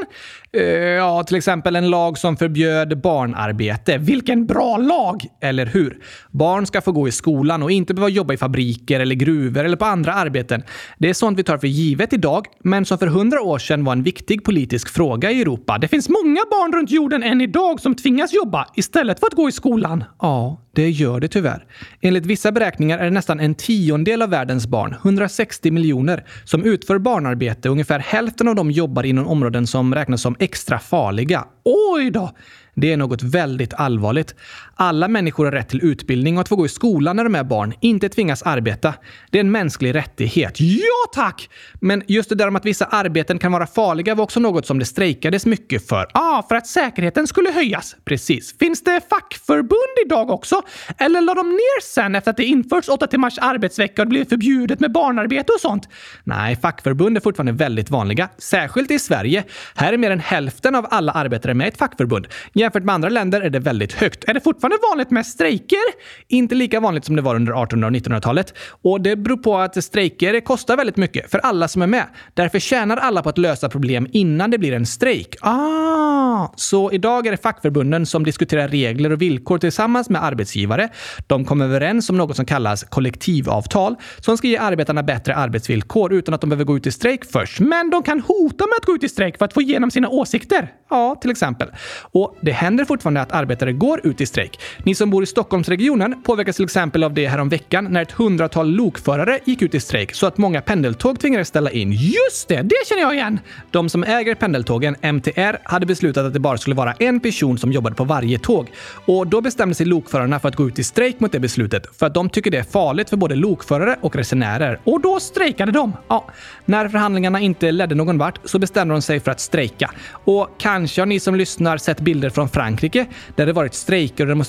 [0.58, 3.98] Uh, ja, till exempel en lag som förbjöd barnarbete.
[3.98, 5.26] Vilken bra lag!
[5.42, 6.04] Eller hur?
[6.32, 9.78] Barn ska få gå i skolan och inte behöva jobba i fabriker eller gruvor eller
[9.78, 10.64] på andra arbeten.
[10.98, 13.94] Det är sånt vi tar för givet idag, men som för hundra år sedan var
[13.94, 15.78] en viktig politisk fråga i Europa.
[15.78, 19.50] Det finns många barn runt jorden än idag som tvingas jobba istället för att gå
[19.50, 20.04] i skolan.
[20.22, 21.66] Ja, det gör det tyvärr.
[22.02, 26.98] Enligt vissa beräkningar är det nästan en tiondel av världens barn, 160 miljoner, som utför
[26.98, 27.70] barnarbete.
[27.70, 31.46] Ungefär hälften av dem jobbar inom områden som räknas som extra farliga.
[31.64, 32.32] Oj då!
[32.76, 34.36] Det är något väldigt allvarligt.
[34.80, 37.44] Alla människor har rätt till utbildning och att få gå i skolan när de är
[37.44, 38.94] barn, inte tvingas arbeta.
[39.30, 40.60] Det är en mänsklig rättighet.
[40.60, 41.50] Ja tack!
[41.82, 44.80] Men just det där om att vissa arbeten kan vara farliga var också något som
[44.80, 45.98] det strejkades mycket för.
[45.98, 47.96] Ja, ah, för att säkerheten skulle höjas.
[48.06, 48.58] Precis.
[48.58, 50.62] Finns det fackförbund idag också?
[50.98, 54.26] Eller la de ner sen efter att det införts 8 timmars arbetsvecka och det blev
[54.30, 55.90] förbjudet med barnarbete och sånt?
[56.24, 59.44] Nej, fackförbund är fortfarande väldigt vanliga, särskilt i Sverige.
[59.76, 62.28] Här är mer än hälften av alla arbetare med i ett fackförbund.
[62.54, 64.24] Jämfört med andra länder är det väldigt högt.
[64.28, 65.80] Är det fortfarande vanligt med strejker?
[66.28, 68.54] Inte lika vanligt som det var under 1800 och 1900-talet.
[68.82, 72.06] Och det beror på att strejker kostar väldigt mycket för alla som är med.
[72.34, 75.36] Därför tjänar alla på att lösa problem innan det blir en strejk.
[75.42, 76.54] Ah!
[76.56, 80.90] Så idag är det fackförbunden som diskuterar regler och villkor tillsammans med arbetsgivare.
[81.28, 86.34] De kommer överens om något som kallas kollektivavtal som ska ge arbetarna bättre arbetsvillkor utan
[86.34, 87.60] att de behöver gå ut i strejk först.
[87.60, 90.10] Men de kan hota med att gå ut i strejk för att få igenom sina
[90.10, 90.74] åsikter.
[90.90, 91.68] Ja, till exempel.
[92.12, 94.57] Och det händer fortfarande att arbetare går ut i strejk.
[94.84, 98.12] Ni som bor i Stockholmsregionen påverkas till exempel av det här om veckan när ett
[98.12, 101.92] hundratal lokförare gick ut i strejk så att många pendeltåg tvingades ställa in.
[101.92, 103.40] Just det, det känner jag igen!
[103.72, 107.72] De som äger pendeltågen, MTR, hade beslutat att det bara skulle vara en person som
[107.72, 108.72] jobbade på varje tåg.
[109.06, 112.06] Och då bestämde sig lokförarna för att gå ut i strejk mot det beslutet för
[112.06, 114.80] att de tycker det är farligt för både lokförare och resenärer.
[114.84, 115.94] Och då strejkade de.
[116.08, 116.30] Ja,
[116.66, 119.92] när förhandlingarna inte ledde någon vart så bestämde de sig för att strejka.
[120.12, 124.28] Och kanske har ni som lyssnar sett bilder från Frankrike där det varit strejker och
[124.28, 124.47] demonstrationer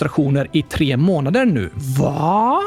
[0.53, 1.71] i tre månader nu.
[1.99, 2.61] Va?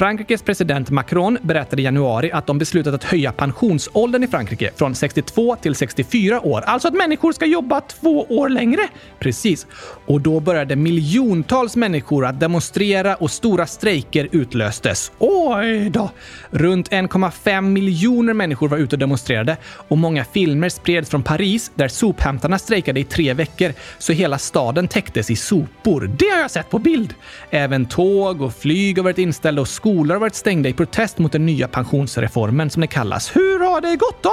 [0.00, 4.94] Frankrikes president Macron berättade i januari att de beslutat att höja pensionsåldern i Frankrike från
[4.94, 6.60] 62 till 64 år.
[6.60, 8.88] Alltså att människor ska jobba två år längre.
[9.18, 9.66] Precis.
[10.06, 15.12] Och då började miljontals människor att demonstrera och stora strejker utlöstes.
[15.18, 16.10] Oj då!
[16.50, 21.88] Runt 1,5 miljoner människor var ute och demonstrerade och många filmer spreds från Paris där
[21.88, 26.10] sophämtarna strejkade i tre veckor så hela staden täcktes i sopor.
[26.18, 27.14] Det har jag sett på bild!
[27.50, 31.32] Även tåg och flyg har varit inställda och skolor har varit stängda i protest mot
[31.32, 33.36] den nya pensionsreformen som det kallas.
[33.36, 34.32] Hur har det gått då?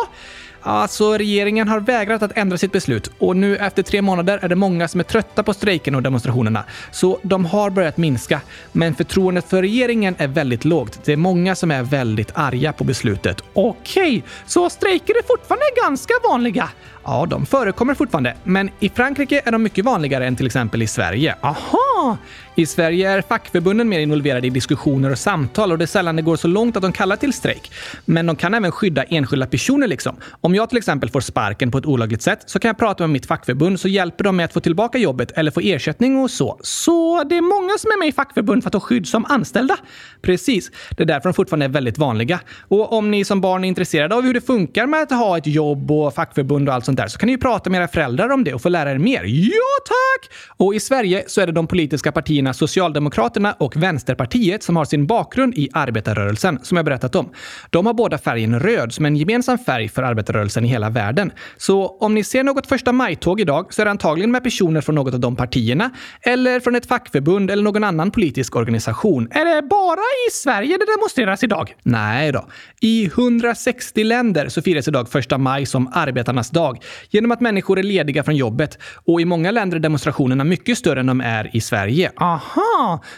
[0.61, 4.55] Alltså, regeringen har vägrat att ändra sitt beslut och nu efter tre månader är det
[4.55, 6.63] många som är trötta på strejken och demonstrationerna.
[6.91, 8.41] Så de har börjat minska.
[8.71, 10.99] Men förtroendet för regeringen är väldigt lågt.
[11.05, 13.43] Det är många som är väldigt arga på beslutet.
[13.53, 16.69] Okej, så strejker är fortfarande ganska vanliga?
[17.03, 20.87] Ja, de förekommer fortfarande, men i Frankrike är de mycket vanligare än till exempel i
[20.87, 21.35] Sverige.
[21.41, 22.17] Aha!
[22.59, 26.21] I Sverige är fackförbunden mer involverade i diskussioner och samtal och det är sällan det
[26.21, 27.71] går så långt att de kallar till strejk.
[28.05, 30.15] Men de kan även skydda enskilda personer liksom.
[30.41, 33.09] Om jag till exempel får sparken på ett olagligt sätt så kan jag prata med
[33.09, 36.59] mitt fackförbund så hjälper de mig att få tillbaka jobbet eller få ersättning och så.
[36.61, 39.77] Så det är många som är med i fackförbund för att ha skydd som anställda?
[40.21, 40.71] Precis.
[40.89, 42.39] Det är därför de fortfarande är väldigt vanliga.
[42.67, 45.47] Och om ni som barn är intresserade av hur det funkar med att ha ett
[45.47, 48.29] jobb och fackförbund och allt sånt där så kan ni ju prata med era föräldrar
[48.29, 49.23] om det och få lära er mer.
[49.23, 50.33] Ja, tack!
[50.57, 55.07] Och i Sverige så är det de politiska partierna Socialdemokraterna och Vänsterpartiet som har sin
[55.07, 57.29] bakgrund i arbetarrörelsen, som jag berättat om.
[57.69, 61.31] De har båda färgen röd som en gemensam färg för arbetarrörelsen i hela världen.
[61.57, 64.95] Så om ni ser något första maj-tåg idag så är det antagligen med personer från
[64.95, 69.27] något av de partierna, eller från ett fackförbund eller någon annan politisk organisation.
[69.31, 71.75] Är det bara i Sverige det demonstreras idag?
[71.83, 72.47] Nej då.
[72.81, 76.79] I 160 länder så firas idag första maj som arbetarnas dag
[77.09, 78.77] genom att människor är lediga från jobbet.
[79.05, 82.11] Och i många länder är demonstrationerna mycket större än de är i Sverige.
[82.17, 82.36] Aha,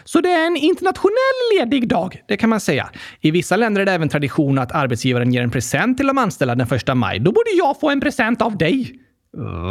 [0.04, 2.22] så det är en internationell ledig dag?
[2.28, 2.90] Det kan man säga.
[3.22, 6.56] I vissa länder är det även tradition att arbetsgivaren ger en present till de anställda
[6.56, 7.20] den första maj.
[7.20, 9.00] Då borde jag få en present av dig.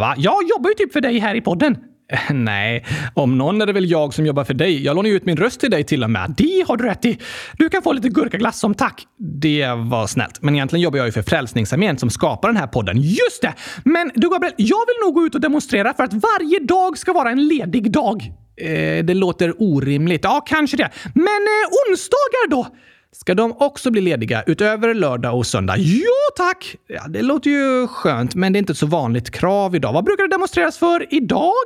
[0.01, 0.15] Va?
[0.17, 1.77] Jag jobbar ju typ för dig här i podden.
[2.13, 2.85] Eh, nej,
[3.15, 4.85] om någon är det väl jag som jobbar för dig.
[4.85, 6.35] Jag lånar ju ut min röst till dig till och med.
[6.37, 7.19] Det har du rätt i.
[7.59, 9.07] Du kan få lite gurkaglass som tack.
[9.19, 10.43] Det var snällt.
[10.43, 13.01] Men egentligen jobbar jag ju för Frälsningsarmén som skapar den här podden.
[13.01, 13.55] Just det!
[13.85, 17.13] Men du Gabriel, jag vill nog gå ut och demonstrera för att varje dag ska
[17.13, 18.33] vara en ledig dag.
[18.61, 20.25] Eh, det låter orimligt.
[20.25, 20.91] Ja, kanske det.
[21.15, 22.67] Men eh, onsdagar då?
[23.13, 25.75] Ska de också bli lediga utöver lördag och söndag?
[25.79, 26.77] Jo tack!
[26.87, 29.93] Ja, det låter ju skönt, men det är inte ett så vanligt krav idag.
[29.93, 31.65] Vad brukar det demonstreras för idag?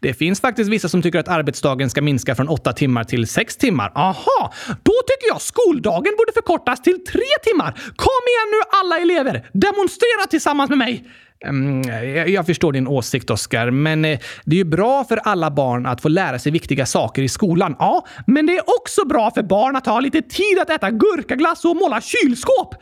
[0.00, 3.56] Det finns faktiskt vissa som tycker att arbetsdagen ska minska från åtta timmar till sex
[3.56, 3.92] timmar.
[3.94, 4.52] Aha!
[4.68, 7.72] Då tycker jag skoldagen borde förkortas till tre timmar.
[7.96, 9.48] Kom igen nu alla elever!
[9.52, 11.08] Demonstrera tillsammans med mig!
[11.44, 15.86] Eh, jag, förstår din åsikt, Oskar, men eh, det är ju bra för alla barn
[15.86, 17.76] att få lära sig viktiga saker i skolan.
[17.78, 21.64] Ja, men det är också bra för barn att ha lite tid att äta gurkaglass
[21.64, 22.74] och måla kylskåp.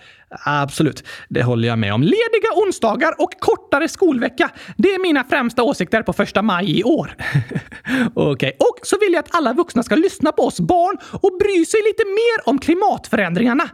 [0.45, 2.03] Absolut, det håller jag med om.
[2.03, 4.51] Lediga onsdagar och kortare skolvecka.
[4.77, 7.17] Det är mina främsta åsikter på första maj i år.
[8.15, 8.53] Okej, okay.
[8.59, 11.81] och så vill jag att alla vuxna ska lyssna på oss barn och bry sig
[11.83, 13.69] lite mer om klimatförändringarna.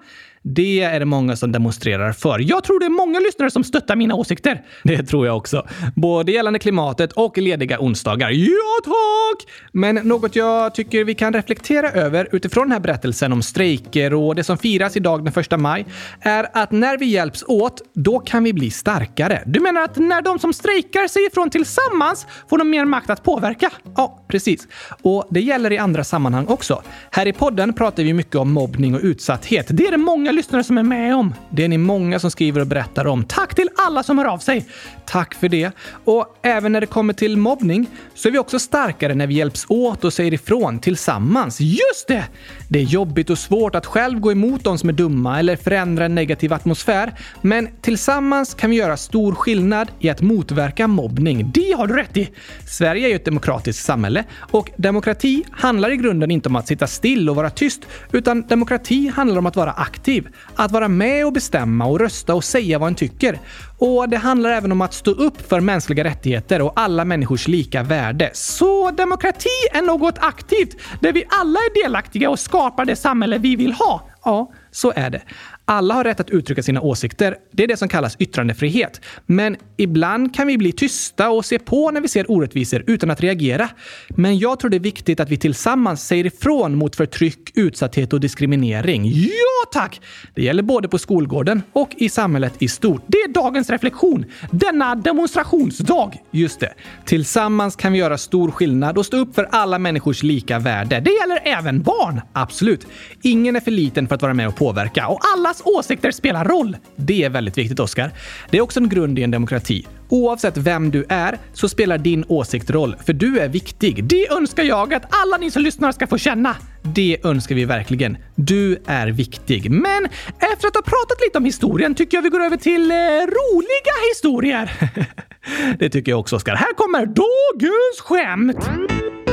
[0.49, 2.39] Det är det många som demonstrerar för.
[2.39, 4.63] Jag tror det är många lyssnare som stöttar mina åsikter.
[4.85, 5.67] Det tror jag också.
[5.95, 8.31] Både gällande klimatet och lediga onsdagar.
[8.31, 9.53] Ja, tack!
[9.73, 14.35] Men något jag tycker vi kan reflektera över utifrån den här berättelsen om strejker och
[14.35, 15.87] det som firas idag den första maj
[16.21, 19.43] är att när vi hjälps åt, då kan vi bli starkare.
[19.47, 23.23] Du menar att när de som strejkar säger ifrån tillsammans får de mer makt att
[23.23, 23.71] påverka?
[23.97, 24.69] Ja, precis.
[25.03, 26.83] Och det gäller i andra sammanhang också.
[27.11, 29.67] Här i podden pratar vi mycket om mobbning och utsatthet.
[29.71, 31.35] Det är det många lyssnare som är med om.
[31.51, 33.25] Det är ni många som skriver och berättar om.
[33.25, 34.67] Tack till alla som hör av sig!
[35.05, 35.71] Tack för det.
[36.05, 39.67] Och även när det kommer till mobbning så är vi också starkare när vi hjälps
[39.69, 41.61] åt och säger ifrån tillsammans.
[41.61, 42.25] Just det!
[42.69, 46.05] Det är jobbigt och svårt att själv gå emot de som är dumma eller förändra
[46.05, 47.15] en negativ atmosfär.
[47.43, 51.51] Men tillsammans kan vi göra stor skillnad i att motverka mobbning.
[51.55, 52.31] Det har du rätt i!
[52.69, 56.87] Sverige är ju ett demokratiskt samhälle och demokrati handlar i grunden inte om att sitta
[56.87, 60.26] still och vara tyst, utan demokrati handlar om att vara aktiv.
[60.55, 63.39] Att vara med och bestämma och rösta och säga vad en tycker.
[63.79, 67.83] Och det handlar även om att stå upp för mänskliga rättigheter och alla människors lika
[67.83, 68.31] värde.
[68.33, 73.57] Så demokrati är något aktivt där vi alla är delaktiga och skapar det samhälle vi
[73.57, 74.09] vill ha.
[74.25, 75.23] Ja, så är det.
[75.69, 77.37] Alla har rätt att uttrycka sina åsikter.
[77.53, 79.01] Det är det som kallas yttrandefrihet.
[79.27, 83.21] Men ibland kan vi bli tysta och se på när vi ser orättvisor utan att
[83.21, 83.69] reagera.
[84.09, 88.21] Men jag tror det är viktigt att vi tillsammans säger ifrån mot förtryck, utsatthet och
[88.21, 89.07] diskriminering.
[89.15, 90.01] Ja tack!
[90.35, 93.03] Det gäller både på skolgården och i samhället i stort.
[93.07, 94.25] Det är dagens reflektion.
[94.51, 96.13] Denna demonstrationsdag.
[96.31, 96.75] Just det.
[97.05, 101.01] Tillsammans kan vi göra stor skillnad och stå upp för alla människors lika värde.
[101.01, 102.21] Det gäller även barn.
[102.33, 102.87] Absolut.
[103.23, 106.45] Ingen är för liten för att vara med och påverka och alla Allas åsikter spelar
[106.45, 106.77] roll.
[106.97, 108.11] Det är väldigt viktigt, Oskar.
[108.51, 109.87] Det är också en grund i en demokrati.
[110.09, 114.05] Oavsett vem du är så spelar din åsikt roll, för du är viktig.
[114.05, 116.57] Det önskar jag att alla ni som lyssnar ska få känna.
[116.83, 118.17] Det önskar vi verkligen.
[118.35, 119.71] Du är viktig.
[119.71, 120.05] Men
[120.39, 123.95] efter att ha pratat lite om historien tycker jag vi går över till eh, roliga
[124.15, 124.71] historier.
[125.79, 126.57] det tycker jag också, Oskar.
[126.57, 129.26] Här kommer dagens skämt!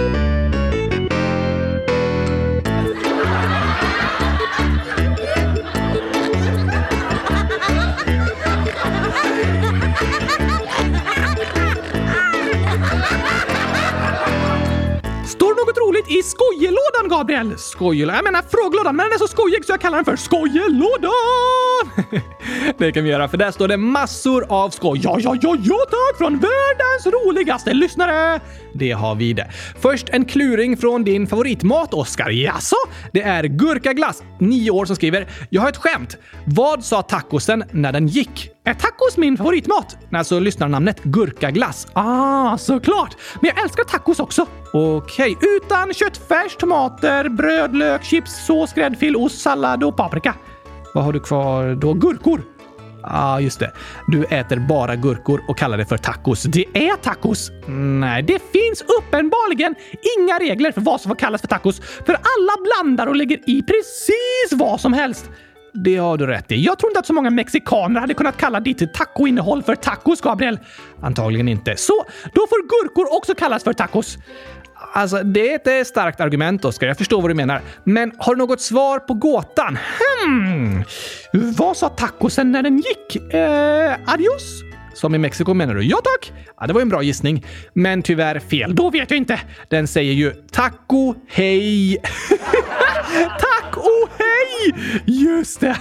[16.04, 17.58] Varit i skojelådan, Gabriel!
[17.58, 18.16] Skojelådan?
[18.16, 21.12] Jag menar frågelådan, men den är så skojig så jag kallar den för skojelådan!
[22.78, 25.00] det kan vi göra, för där står det massor av skoj.
[25.04, 26.18] Ja, ja, ja, ja tack!
[26.18, 28.40] Från världens roligaste lyssnare!
[28.74, 29.52] Det har vi det.
[29.82, 32.30] Först en kluring från din favoritmat, Oskar.
[32.30, 32.76] Jaså?
[33.12, 36.18] Det är gurkaglass, nio år, som skriver “Jag har ett skämt.
[36.46, 39.98] Vad sa tacosen när den gick?” Är tacos min favoritmat?
[40.12, 41.88] Alltså lyssnarnamnet gurkaglass.
[41.94, 43.18] Ah, såklart!
[43.42, 44.48] Men jag älskar tacos också.
[44.74, 45.50] Okej, okay.
[45.58, 50.36] utan köttfärs, tomater, bröd, lök, chips, sås, gräddfil, ost, sallad och paprika.
[50.94, 51.94] Vad har du kvar då?
[51.94, 52.42] Gurkor?
[53.02, 53.72] Ja, ah, just det.
[54.08, 56.44] Du äter bara gurkor och kallar det för tacos.
[56.44, 57.52] Det är tacos!
[57.68, 59.76] Nej, det finns uppenbarligen
[60.18, 63.62] inga regler för vad som får kallas för tacos, för alla blandar och lägger i
[63.62, 65.30] precis vad som helst.
[65.74, 66.64] Det har du rätt i.
[66.66, 70.60] Jag tror inte att så många mexikaner hade kunnat kalla ditt tacoinnehåll för tacos, Gabriel.
[71.02, 71.76] Antagligen inte.
[71.78, 71.94] Så
[72.34, 74.18] då får gurkor också kallas för tacos.
[74.94, 76.88] Alltså, det är ett eh, starkt argument, Oskar.
[76.88, 77.62] Jag förstår vad du menar.
[77.84, 79.78] Men har du något svar på gåtan?
[80.26, 80.84] Hmm.
[81.34, 83.34] Vad sa tacosen när den gick?
[83.34, 84.73] Eh, adios?
[84.94, 85.84] Som i Mexiko menar du?
[85.84, 86.34] Ja tack!
[86.60, 87.46] Ja, det var ju en bra gissning.
[87.74, 88.76] Men tyvärr fel.
[88.76, 89.40] Då vet jag inte.
[89.70, 91.98] Den säger ju taco hej.
[93.40, 94.76] taco hej!
[95.06, 95.78] Just det!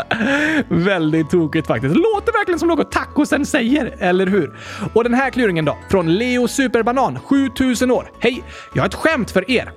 [0.68, 1.94] Väldigt tokigt faktiskt.
[1.96, 4.58] Låter verkligen som något tacosen säger, eller hur?
[4.94, 5.78] Och den här kluringen då?
[5.90, 8.10] Från Leo Superbanan, 7000 år.
[8.20, 8.44] Hej!
[8.74, 9.72] Jag har ett skämt för er.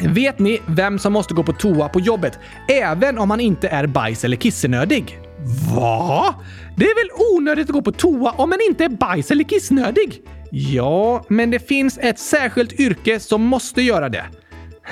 [0.00, 3.86] Vet ni vem som måste gå på toa på jobbet, även om man inte är
[3.86, 5.25] bajs eller kissenödig?
[5.74, 6.34] Va?
[6.76, 10.22] Det är väl onödigt att gå på toa om man inte är bajs eller kissnödig?
[10.50, 14.24] Ja, men det finns ett särskilt yrke som måste göra det.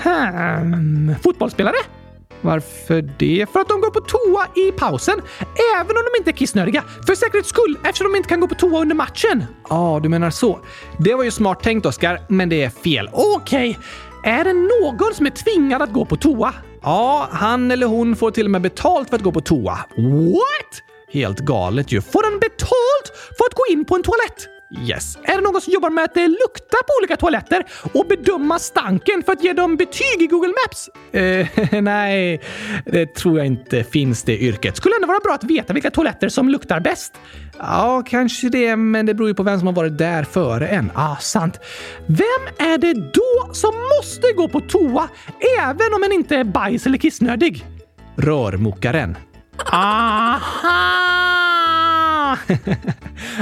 [0.03, 1.77] Hmm, fotbollsspelare?
[2.40, 3.47] Varför det?
[3.53, 5.21] För att de går på toa i pausen,
[5.77, 6.85] även om de inte är kissnödiga.
[7.07, 9.45] För säkerhets skull, eftersom de inte kan gå på toa under matchen.
[9.69, 10.61] Ja, ah, du menar så.
[10.99, 13.09] Det var ju smart tänkt, Oskar, men det är fel.
[13.12, 14.33] Okej, okay.
[14.33, 16.55] är det någon som är tvingad att gå på toa?
[16.85, 19.79] Ja, han eller hon får till och med betalt för att gå på toa.
[19.97, 20.83] What?
[21.12, 22.01] Helt galet ju.
[22.01, 24.54] Får han betalt för att gå in på en toalett.
[24.82, 25.18] Yes.
[25.22, 29.22] Är det någon som jobbar med att eh, lukta på olika toaletter och bedöma stanken
[29.22, 30.90] för att ge dem betyg i Google Maps?
[31.12, 31.46] Eh,
[31.82, 32.40] nej,
[32.87, 34.76] det tror jag inte finns det yrket.
[34.76, 37.14] Skulle ändå vara bra att veta vilka toaletter som luktar bäst.
[37.58, 40.90] Ja, kanske det, men det beror ju på vem som har varit där före en.
[40.94, 41.60] Ah, sant.
[42.06, 45.08] Vem är det då som måste gå på toa
[45.60, 47.64] även om en inte är bajs eller kissnödig?
[48.16, 49.16] Rörmokaren.
[49.72, 51.63] Aha!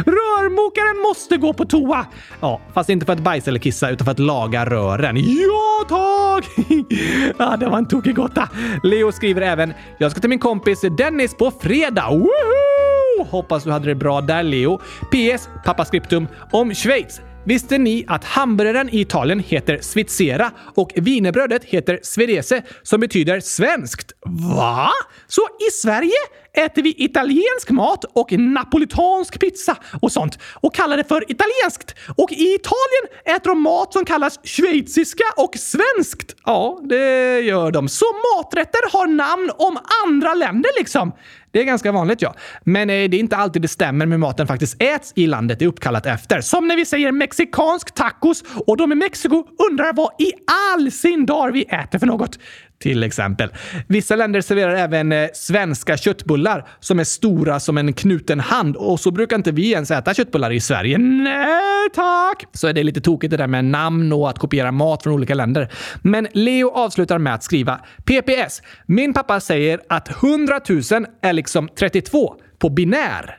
[0.07, 2.07] Rörmokaren måste gå på toa!
[2.41, 5.17] Ja, fast inte för att bajsa eller kissa utan för att laga rören.
[5.17, 6.51] Ja, tack!
[7.39, 8.49] ja, det var en tokig gåta.
[8.83, 12.09] Leo skriver även “Jag ska till min kompis Dennis på fredag.
[12.11, 13.25] Woohoo!
[13.31, 14.79] Hoppas du hade det bra där, Leo.
[15.11, 15.49] PS.
[15.65, 17.21] Pappa Skriptum om Schweiz.
[17.45, 24.13] Visste ni att hamburgaren i Italien heter svitsera och wienerbrödet heter svedese som betyder svenskt?
[24.57, 24.91] Va?
[25.27, 26.15] Så i Sverige
[26.57, 31.95] äter vi italiensk mat och napolitansk pizza och sånt och kallar det för italienskt.
[32.17, 36.37] Och i Italien äter de mat som kallas schweiziska och svenskt.
[36.45, 37.89] Ja, det gör de.
[37.89, 38.05] Så
[38.37, 41.13] maträtter har namn om andra länder liksom.
[41.53, 42.35] Det är ganska vanligt ja.
[42.65, 45.65] Men eh, det är inte alltid det stämmer med maten faktiskt äts i landet det
[45.65, 46.41] är uppkallat efter.
[46.41, 50.33] Som när vi säger mexikansk tacos och de i Mexiko undrar vad i
[50.75, 52.39] all sin dar vi äter för något.
[52.83, 53.49] Till exempel.
[53.87, 59.01] Vissa länder serverar även eh, svenska köttbullar som är stora som en knuten hand och
[59.01, 60.99] så brukar inte vi ens äta köttbullar i Sverige.
[60.99, 62.45] Nej tack!
[62.53, 65.35] Så är det lite tokigt det där med namn och att kopiera mat från olika
[65.35, 65.73] länder.
[66.03, 68.63] Men Leo avslutar med att skriva PPS.
[68.87, 70.81] Min pappa säger att 100 000
[71.23, 73.39] är liksom 32 på binär.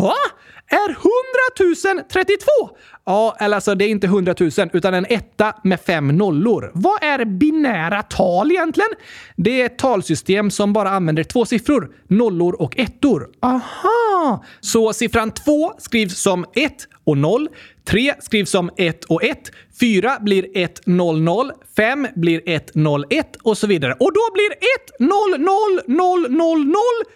[0.00, 0.14] Va?
[0.70, 2.36] Är 100 032!
[3.06, 6.70] Ja, eller alltså det är inte 100 000 utan en etta med fem nollor.
[6.74, 8.90] Vad är binära tal egentligen?
[9.36, 13.28] Det är ett talsystem som bara använder två siffror, nollor och ettor.
[13.42, 14.44] Aha!
[14.60, 16.72] Så siffran 2 skrivs som 1
[17.04, 17.48] och 0,
[17.84, 19.38] 3 skrivs som 1 och 1,
[19.80, 23.92] 4 blir 1 0 0, 5 blir 1 0 1 och så vidare.
[23.92, 24.58] Och då blir 1
[24.98, 25.48] 0 0
[25.86, 26.74] 0 0 0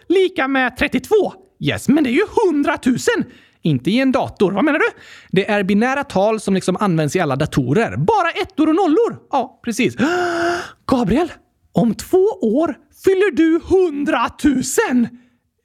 [0.09, 1.41] lika med 32.
[1.62, 3.24] Yes, men det är ju hundratusen!
[3.62, 4.52] Inte i en dator.
[4.52, 4.86] Vad menar du?
[5.30, 7.96] Det är binära tal som liksom används i alla datorer.
[7.96, 9.18] Bara ettor och nollor.
[9.30, 9.96] Ja, precis.
[10.86, 11.32] Gabriel,
[11.72, 15.08] om två år fyller du hundratusen!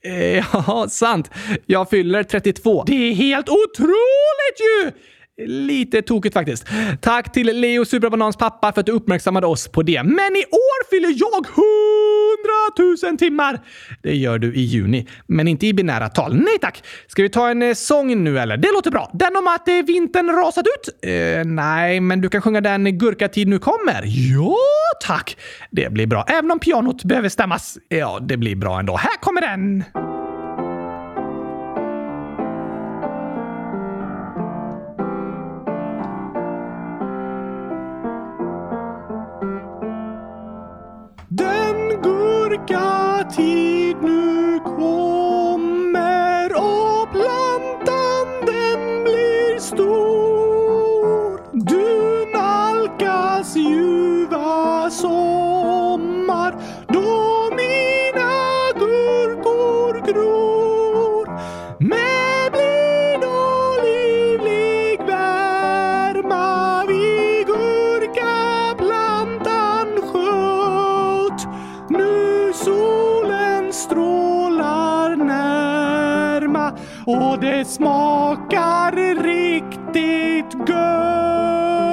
[0.06, 1.32] Eh, ja, sant.
[1.66, 2.84] Jag fyller 32.
[2.88, 4.92] Det är helt otroligt ju!
[5.46, 6.68] Lite tokigt faktiskt.
[7.02, 10.04] Tack till Leo Superbanans pappa för att du uppmärksammade oss på det.
[10.04, 11.46] Men i år fyller jag
[13.02, 13.60] 100 000 timmar!
[14.04, 16.36] Det gör du i juni, men inte i binära tal.
[16.36, 16.84] Nej tack!
[17.08, 18.58] Ska vi ta en eh, sång nu eller?
[18.58, 19.12] Det låter bra.
[19.14, 21.10] Den om att eh, vintern rasat ut?
[21.10, 24.04] Eh, nej, men du kan sjunga den Gurkatid nu kommer.
[24.06, 24.56] Ja,
[25.06, 25.38] tack!
[25.72, 26.26] Det blir bra.
[26.28, 27.78] Även om pianot behöver stämmas.
[27.90, 28.98] Ja, det blir bra ändå.
[28.98, 29.84] Här kommer den!
[42.50, 45.27] Mörka tid nu kommer
[77.08, 78.92] och det smakar
[79.24, 81.87] riktigt gött.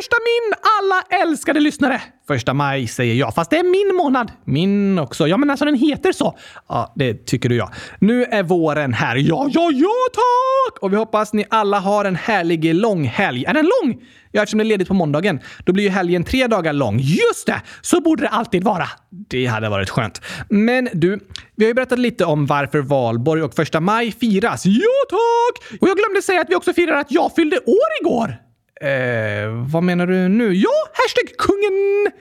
[0.00, 2.02] Första min alla älskade lyssnare!
[2.26, 4.32] Första maj säger jag, fast det är min månad.
[4.44, 5.28] Min också.
[5.28, 6.38] Ja, men alltså den heter så.
[6.68, 7.70] Ja, det tycker du ja.
[7.98, 9.16] Nu är våren här.
[9.16, 10.82] Ja, ja, ja tack!
[10.82, 13.44] Och vi hoppas ni alla har en härlig långhelg.
[13.44, 14.02] Är den lång?
[14.32, 15.40] Ja, eftersom det är ledigt på måndagen.
[15.64, 16.98] Då blir ju helgen tre dagar lång.
[16.98, 17.62] Just det!
[17.80, 18.88] Så borde det alltid vara.
[19.10, 20.22] Det hade varit skönt.
[20.48, 21.20] Men du,
[21.56, 24.66] vi har ju berättat lite om varför valborg och första maj firas.
[24.66, 25.80] Ja, tack!
[25.80, 28.49] Och jag glömde säga att vi också firar att jag fyllde år igår.
[28.82, 30.54] Eh, vad menar du nu?
[30.54, 32.12] Ja, hashtag kungen!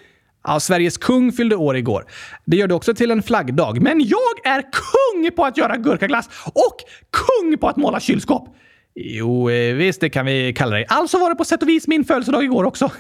[0.44, 2.06] Ja, Sveriges kung fyllde år igår.
[2.46, 3.82] Det gör det också till en flaggdag.
[3.82, 6.76] Men jag är kung på att göra gurkaglass och
[7.12, 8.56] kung på att måla kylskåp.
[9.02, 10.86] Jo, eh, visst, det kan vi kalla dig.
[10.90, 12.92] Alltså var det på sätt och vis min födelsedag igår också.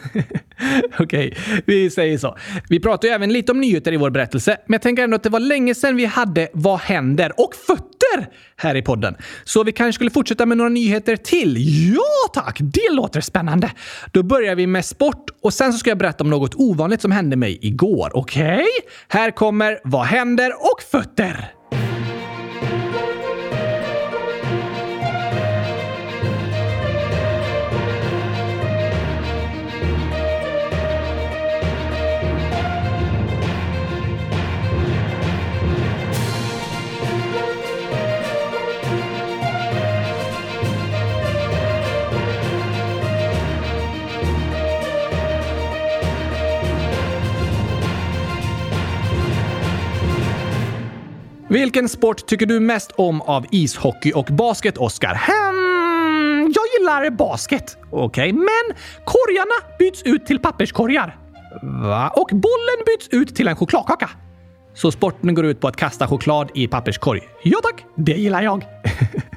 [0.99, 2.37] Okej, vi säger så.
[2.69, 5.23] Vi pratar ju även lite om nyheter i vår berättelse, men jag tänker ändå att
[5.23, 7.31] det var länge sedan vi hade Vad händer?
[7.37, 9.15] och fötter här i podden.
[9.43, 11.55] Så vi kanske skulle fortsätta med några nyheter till.
[11.95, 12.57] Ja, tack!
[12.59, 13.71] Det låter spännande.
[14.11, 17.11] Då börjar vi med sport och sen så ska jag berätta om något ovanligt som
[17.11, 18.11] hände mig igår.
[18.13, 18.65] Okej?
[19.07, 20.51] Här kommer Vad händer?
[20.59, 21.51] och fötter.
[51.49, 55.21] Vilken sport tycker du mest om av ishockey och basket, Oskar?
[55.27, 57.77] Hmm, jag gillar basket.
[57.91, 61.17] Okej, okay, men korgarna byts ut till papperskorgar.
[61.61, 62.09] Va?
[62.15, 64.09] Och bollen byts ut till en chokladkaka.
[64.73, 67.21] Så sporten går ut på att kasta choklad i papperskorg.
[67.43, 68.65] Ja tack, det gillar jag.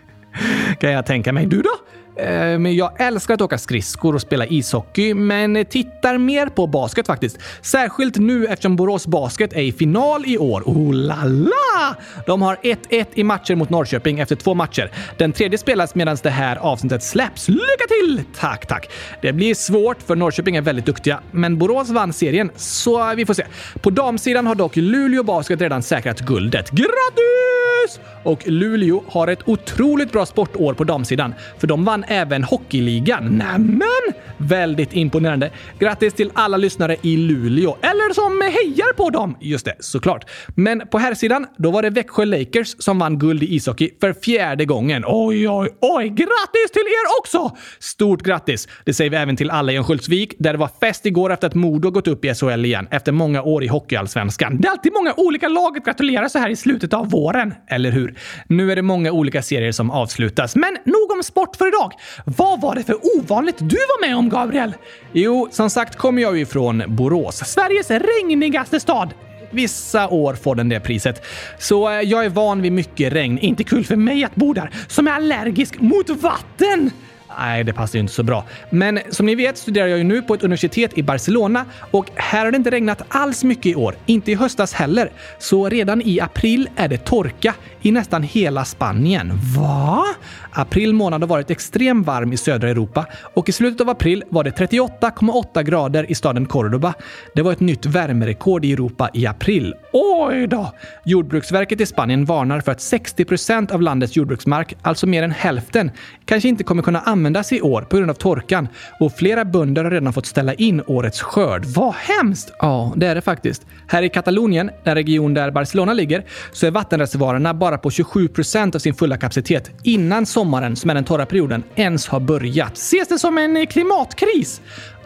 [0.81, 1.47] kan jag tänka mig.
[1.47, 1.71] Du då?
[2.17, 7.07] Eh, men jag älskar att åka skridskor och spela ishockey, men tittar mer på basket
[7.07, 7.39] faktiskt.
[7.63, 10.63] Särskilt nu eftersom Borås Basket är i final i år.
[10.67, 11.97] Oh la la!
[12.27, 14.91] De har 1-1 i matcher mot Norrköping efter två matcher.
[15.19, 17.49] Den tredje spelas medan det här avsnittet släpps.
[17.49, 18.23] Lycka till!
[18.39, 18.91] Tack, tack.
[19.23, 23.35] Det blir svårt för Norrköping är väldigt duktiga, men Borås vann serien, så vi får
[23.35, 23.45] se.
[23.81, 26.71] På damsidan har dock Luleå Basket redan säkrat guldet.
[26.71, 28.01] Grattis!
[28.23, 33.25] Och Luleå har ett otroligt bra sportår på damsidan, för de vann även Hockeyligan.
[33.25, 34.23] Nämen!
[34.37, 35.51] Väldigt imponerande.
[35.79, 39.37] Grattis till alla lyssnare i Luleå, eller som hejar på dem.
[39.41, 40.31] Just det, såklart.
[40.57, 44.13] Men på här sidan då var det Växjö Lakers som vann guld i ishockey för
[44.13, 45.05] fjärde gången.
[45.07, 46.09] Oj, oj, oj!
[46.09, 47.57] Grattis till er också!
[47.79, 48.69] Stort grattis!
[48.85, 51.55] Det säger vi även till alla i Örnsköldsvik, där det var fest igår efter att
[51.55, 54.61] Modo gått upp i SHL igen efter många år i Hockeyallsvenskan.
[54.61, 57.91] Det är alltid många olika lag att gratulera så här i slutet av våren, eller
[57.91, 58.19] hur?
[58.47, 61.92] Nu är det många olika serier som avslutas, men nog om sport för idag.
[62.25, 64.75] Vad var det för ovanligt du var med om, Gabriel?
[65.13, 69.15] Jo, som sagt kommer jag ju ifrån Borås, Sveriges regnigaste stad.
[69.51, 71.27] Vissa år får den det priset.
[71.59, 73.39] Så eh, jag är van vid mycket regn.
[73.39, 76.91] Inte kul för mig att bo där, som är allergisk mot vatten!
[77.39, 78.45] Nej, det passar ju inte så bra.
[78.71, 82.45] Men som ni vet studerar jag ju nu på ett universitet i Barcelona och här
[82.45, 83.95] har det inte regnat alls mycket i år.
[84.07, 85.11] Inte i höstas heller.
[85.39, 89.33] Så redan i april är det torka i nästan hela Spanien.
[89.57, 90.05] Va?
[90.53, 94.45] April månad har varit extremt varm i södra Europa och i slutet av april var
[94.45, 96.95] det 38,8 grader i staden Cordoba.
[97.35, 99.75] Det var ett nytt värmerekord i Europa i april.
[99.93, 100.73] Oj då!
[101.05, 105.91] Jordbruksverket i Spanien varnar för att 60 procent av landets jordbruksmark, alltså mer än hälften,
[106.25, 108.69] kanske inte kommer kunna användas användas i år på grund av torkan
[109.01, 111.65] och flera bönder har redan fått ställa in årets skörd.
[111.65, 112.53] Vad hemskt!
[112.59, 113.67] Ja, det är det faktiskt.
[113.87, 118.75] Här i Katalonien, den region där Barcelona ligger, så är vattenreservoarerna bara på 27 procent
[118.75, 122.77] av sin fulla kapacitet innan sommaren, som är den torra perioden, ens har börjat.
[122.77, 124.61] Ses det som en eh, klimatkris?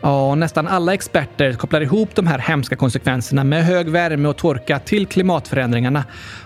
[0.07, 4.79] Ja, nästan alla experter kopplar ihop de här hemska konsekvenserna med hög värme och torka
[4.79, 6.05] till klimatförändringarna.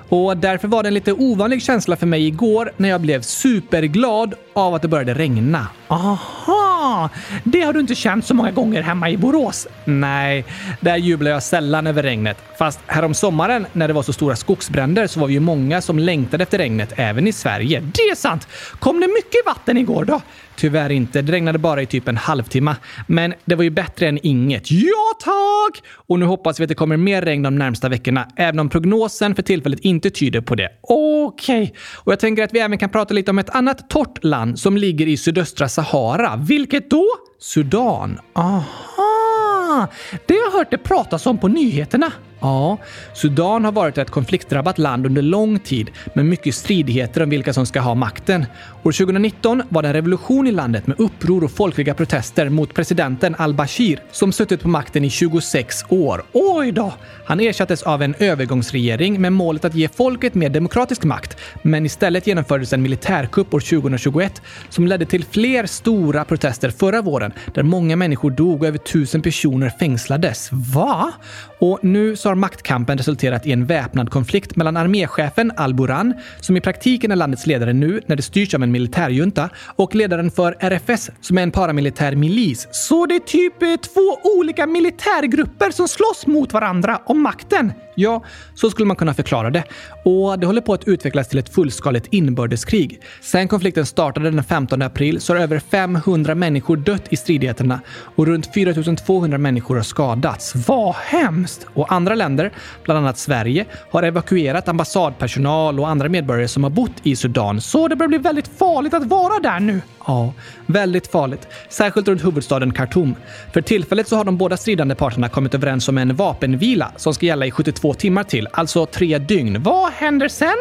[0.08, 4.34] Och därför var det en lite ovanlig känsla för mig igår när jag blev superglad
[4.52, 5.66] av att det började regna.
[5.88, 7.08] Aha!
[7.44, 9.66] Det har du inte känt så många gånger hemma i Borås?
[9.84, 10.44] Nej,
[10.80, 12.36] där jublar jag sällan över regnet.
[12.58, 15.98] Fast härom sommaren när det var så stora skogsbränder så var vi ju många som
[15.98, 17.80] längtade efter regnet även i Sverige.
[17.80, 18.48] Det är sant!
[18.78, 20.20] Kom det mycket vatten igår då?
[20.60, 21.22] Tyvärr inte.
[21.22, 22.76] Det regnade bara i typ en halvtimme.
[23.06, 24.70] Men det var ju bättre än inget.
[24.70, 25.82] Ja, tack!
[25.92, 29.34] Och nu hoppas vi att det kommer mer regn de närmsta veckorna, även om prognosen
[29.34, 30.68] för tillfället inte tyder på det.
[30.80, 31.62] Okej.
[31.62, 31.76] Okay.
[31.96, 34.76] Och jag tänker att vi även kan prata lite om ett annat torrt land som
[34.76, 36.36] ligger i sydöstra Sahara.
[36.36, 37.06] Vilket då?
[37.38, 38.20] Sudan.
[38.32, 39.86] Aha!
[40.26, 42.12] Det har jag hört det pratas om på nyheterna.
[42.40, 42.78] Ja,
[43.12, 47.66] Sudan har varit ett konfliktdrabbat land under lång tid med mycket stridigheter om vilka som
[47.66, 48.46] ska ha makten.
[48.82, 53.34] År 2019 var det en revolution i landet med uppror och folkliga protester mot presidenten
[53.38, 56.22] al-Bashir som suttit på makten i 26 år.
[56.32, 56.92] Oj då!
[57.24, 61.36] Han ersattes av en övergångsregering med målet att ge folket mer demokratisk makt.
[61.62, 67.32] Men istället genomfördes en militärkupp år 2021 som ledde till fler stora protester förra våren
[67.54, 70.48] där många människor dog och över tusen personer fängslades.
[70.52, 71.12] Va?
[71.58, 76.60] Och nu så har maktkampen resulterat i en väpnad konflikt mellan arméchefen Al-Buran, som i
[76.60, 81.10] praktiken är landets ledare nu när det styrs av en militärjunta, och ledaren för RFS,
[81.20, 82.68] som är en paramilitär milis.
[82.70, 87.72] Så det är typ eh, två olika militärgrupper som slåss mot varandra om makten?
[88.00, 88.22] Ja,
[88.54, 89.64] så skulle man kunna förklara det.
[90.04, 93.00] Och det håller på att utvecklas till ett fullskaligt inbördeskrig.
[93.20, 97.80] Sen konflikten startade den 15 april så har över 500 människor dött i stridigheterna
[98.16, 100.52] och runt 4200 människor har skadats.
[100.68, 101.66] Vad hemskt!
[101.74, 102.52] Och andra länder,
[102.84, 107.88] bland annat Sverige, har evakuerat ambassadpersonal och andra medborgare som har bott i Sudan, så
[107.88, 109.80] det börjar bli väldigt farligt att vara där nu.
[110.06, 110.32] Ja,
[110.72, 111.48] väldigt farligt.
[111.68, 113.14] Särskilt runt huvudstaden Khartoum.
[113.52, 117.26] För tillfället så har de båda stridande parterna kommit överens om en vapenvila som ska
[117.26, 119.62] gälla i 72 timmar till, alltså tre dygn.
[119.62, 120.56] Vad händer sen?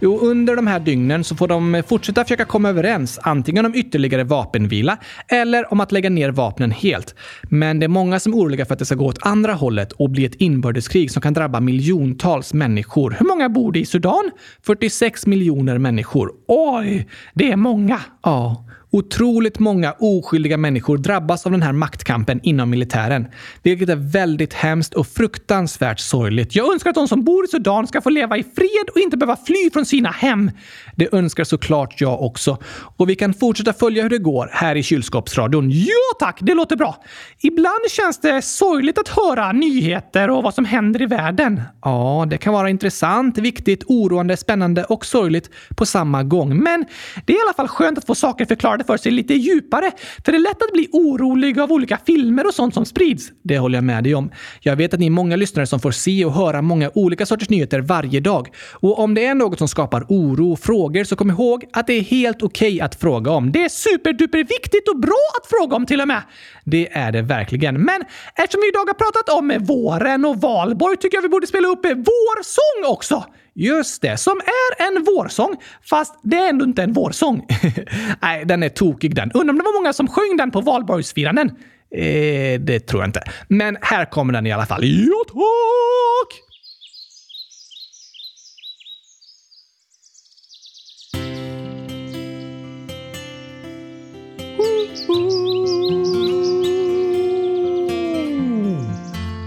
[0.00, 4.24] Jo, under de här dygnen så får de fortsätta försöka komma överens, antingen om ytterligare
[4.24, 4.98] vapenvila
[5.28, 7.14] eller om att lägga ner vapnen helt.
[7.42, 9.92] Men det är många som är oroliga för att det ska gå åt andra hållet
[9.92, 13.16] och bli ett inbördeskrig som kan drabba miljontals människor.
[13.18, 14.30] Hur många bor det i Sudan?
[14.62, 16.32] 46 miljoner människor.
[16.48, 18.00] Oj, det är många.
[18.22, 18.64] Ja.
[18.90, 23.26] Otroligt många oskyldiga människor drabbas av den här maktkampen inom militären,
[23.62, 26.54] vilket är väldigt hemskt och fruktansvärt sorgligt.
[26.54, 29.16] Jag önskar att de som bor i Sudan ska få leva i fred och inte
[29.16, 30.50] behöva fly från sina hem.
[30.96, 32.58] Det önskar såklart jag också.
[32.96, 35.70] Och vi kan fortsätta följa hur det går här i kylskåpsradion.
[35.70, 37.04] Ja tack, det låter bra.
[37.40, 41.62] Ibland känns det sorgligt att höra nyheter och vad som händer i världen.
[41.82, 46.56] Ja, det kan vara intressant, viktigt, oroande, spännande och sorgligt på samma gång.
[46.56, 46.84] Men
[47.26, 49.92] det är i alla fall skönt att få saker förklarade för sig lite djupare.
[50.24, 53.32] För det är lätt att bli orolig av olika filmer och sånt som sprids.
[53.42, 54.30] Det håller jag med dig om.
[54.60, 57.48] Jag vet att ni är många lyssnare som får se och höra många olika sorters
[57.48, 58.48] nyheter varje dag.
[58.72, 61.92] Och om det är något som skapar oro och frågor så kom ihåg att det
[61.92, 63.52] är helt okej okay att fråga om.
[63.52, 66.22] Det är superduper viktigt och bra att fråga om till och med.
[66.64, 67.74] Det är det verkligen.
[67.74, 68.02] Men
[68.34, 71.84] eftersom vi idag har pratat om våren och valborg tycker jag vi borde spela upp
[71.84, 73.24] vår sång också.
[73.58, 77.46] Just det, som är en vårsång, fast det är ändå inte en vårsång.
[78.22, 79.30] Nej, den är tokig den.
[79.34, 81.50] Undrar om det var många som sjöng den på valborgsfiranden?
[81.94, 83.22] Eh, det tror jag inte.
[83.48, 84.84] Men här kommer den i alla fall.
[84.84, 85.38] Ja, tack!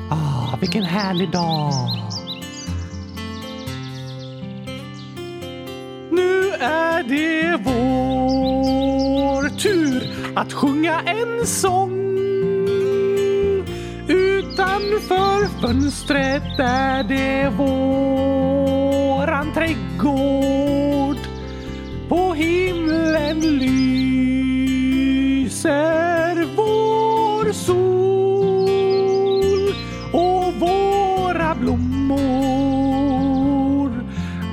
[0.09, 2.11] Ah, vilken härlig dag!
[10.36, 12.17] Att sjunga en sång.
[14.07, 18.73] Utanför fönstret är det våran
[19.53, 21.17] trädgård.
[22.09, 23.97] På himlen lyser
[26.55, 28.55] vår sol
[30.13, 32.71] och våra blommor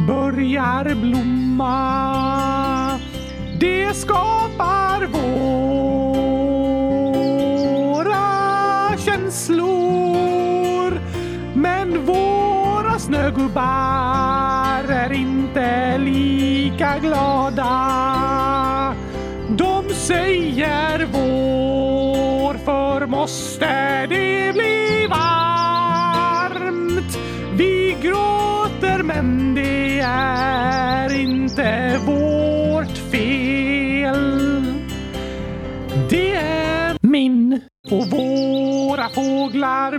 [0.07, 1.98] börjar blomma.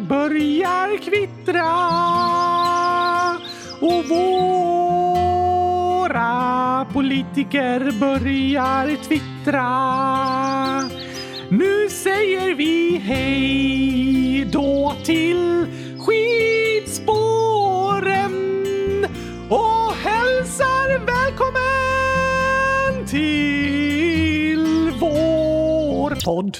[0.09, 1.75] Börjar kvittra.
[3.79, 4.89] Och våra
[6.93, 9.69] politiker börjar twittra.
[11.49, 15.65] Nu säger vi hej då till
[15.99, 17.15] skidspåren
[19.49, 21.59] och hälsar välkommen
[23.07, 26.57] till vår podd.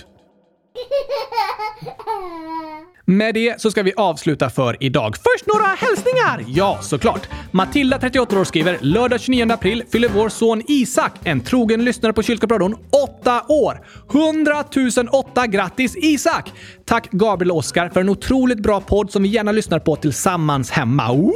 [3.19, 5.15] Med det så ska vi avsluta för idag.
[5.17, 6.45] Först några hälsningar!
[6.47, 7.27] Ja, såklart.
[7.51, 12.23] Matilda, 38 år, skriver lördag 29 april fyller vår son Isak, en trogen lyssnare på
[12.23, 12.75] Kylskåpsradion,
[13.19, 13.81] 8 år.
[14.13, 14.63] 100
[15.11, 16.51] 008 grattis Isak!
[16.85, 20.71] Tack Gabriel och Oskar för en otroligt bra podd som vi gärna lyssnar på tillsammans
[20.71, 21.13] hemma.
[21.13, 21.33] Woho!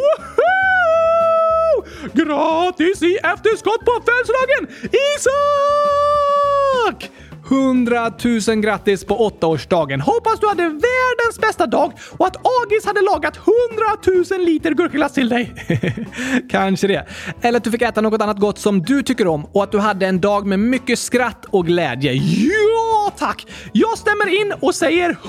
[2.13, 4.67] Gratis i efterskott på födelsedagen
[5.15, 7.11] Isak!
[7.49, 8.11] 100
[8.47, 10.01] 000 grattis på åttaårsdagen!
[10.01, 15.13] Hoppas du hade världens bästa dag och att Agis hade lagat 100 000 liter gurkaglass
[15.13, 15.53] till dig.
[16.49, 17.07] Kanske det.
[17.41, 19.79] Eller att du fick äta något annat gott som du tycker om och att du
[19.79, 22.13] hade en dag med mycket skratt och glädje.
[22.13, 23.47] Ja, tack!
[23.71, 25.19] Jag stämmer in och säger 100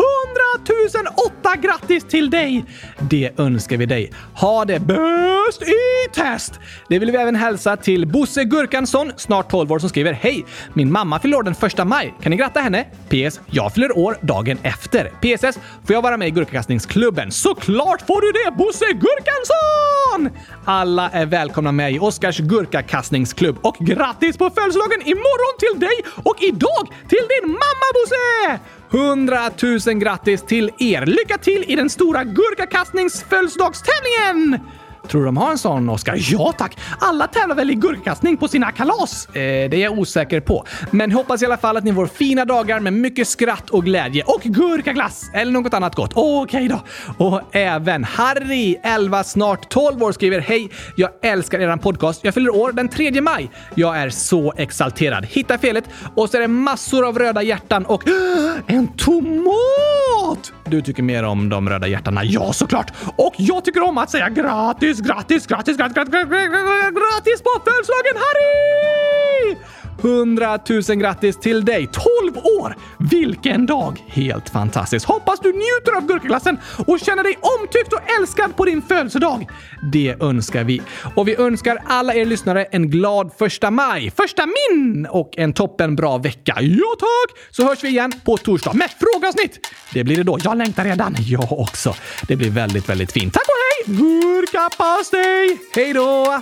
[1.42, 2.64] 008 grattis till dig!
[3.10, 4.12] Det önskar vi dig.
[4.34, 6.60] Ha det bäst i test!
[6.88, 10.44] Det vill vi även hälsa till Bosse Gurkansson, snart 12 år, som skriver Hej!
[10.72, 12.13] Min mamma fyller år den första maj.
[12.22, 12.84] Kan ni gratta henne?
[13.08, 13.40] PS.
[13.46, 15.10] Jag fyller år dagen efter.
[15.20, 15.58] PSS.
[15.86, 17.30] Får jag vara med i Gurkakastningsklubben?
[17.30, 20.30] Såklart får du det, Bosse Gurkansson!
[20.64, 26.42] Alla är välkomna med i Oskars Gurkakastningsklubb och grattis på födelsedagen imorgon till dig och
[26.42, 28.58] idag till din mamma Bosse!
[28.90, 29.50] 100
[29.86, 31.06] 000 grattis till er!
[31.06, 34.60] Lycka till i den stora gurkakastningsfödelsedagstävlingen!
[35.08, 36.16] Tror du de har en sån, Oskar?
[36.18, 36.78] Ja tack!
[36.98, 39.26] Alla tävlar väl i gurkakastning på sina kalas?
[39.28, 40.64] Eh, det är jag osäker på.
[40.90, 44.22] Men hoppas i alla fall att ni får fina dagar med mycket skratt och glädje
[44.26, 46.12] och gurkaglass eller något annat gott.
[46.14, 46.80] Okej då!
[47.24, 50.70] Och även Harry, 11, snart 12 år, skriver Hej!
[50.96, 52.20] Jag älskar eran podcast.
[52.24, 53.50] Jag fyller år den 3 maj.
[53.74, 55.26] Jag är så exalterad.
[55.26, 55.84] Hitta felet
[56.14, 58.02] och så är det massor av röda hjärtan och
[58.66, 60.52] en tomat!
[60.66, 62.24] Du tycker mer om de röda hjärtana?
[62.24, 62.92] Ja, såklart!
[63.16, 68.16] Och jag tycker om att säga gratis, gratis, gratis, gratis, gratis, gratis, gratis på födelsedagen
[68.16, 69.56] Harry!
[70.04, 71.88] 100 000 grattis till dig!
[71.92, 72.76] 12 år!
[73.10, 74.04] Vilken dag!
[74.08, 75.06] Helt fantastiskt!
[75.06, 79.48] Hoppas du njuter av gurkaglassen och känner dig omtyckt och älskad på din födelsedag.
[79.92, 80.82] Det önskar vi.
[81.16, 85.96] Och vi önskar alla er lyssnare en glad första maj, första min och en toppen
[85.96, 86.56] bra vecka.
[86.60, 87.38] Ja tack!
[87.50, 89.66] Så hörs vi igen på torsdag med frågasnitt.
[89.92, 90.38] Det blir det då.
[90.44, 91.16] Jag längtar redan.
[91.18, 91.94] Jag också.
[92.28, 93.34] Det blir väldigt, väldigt fint.
[93.34, 93.63] Tack och hej!
[93.86, 95.58] Gurkapastej!
[95.74, 96.40] Hej då!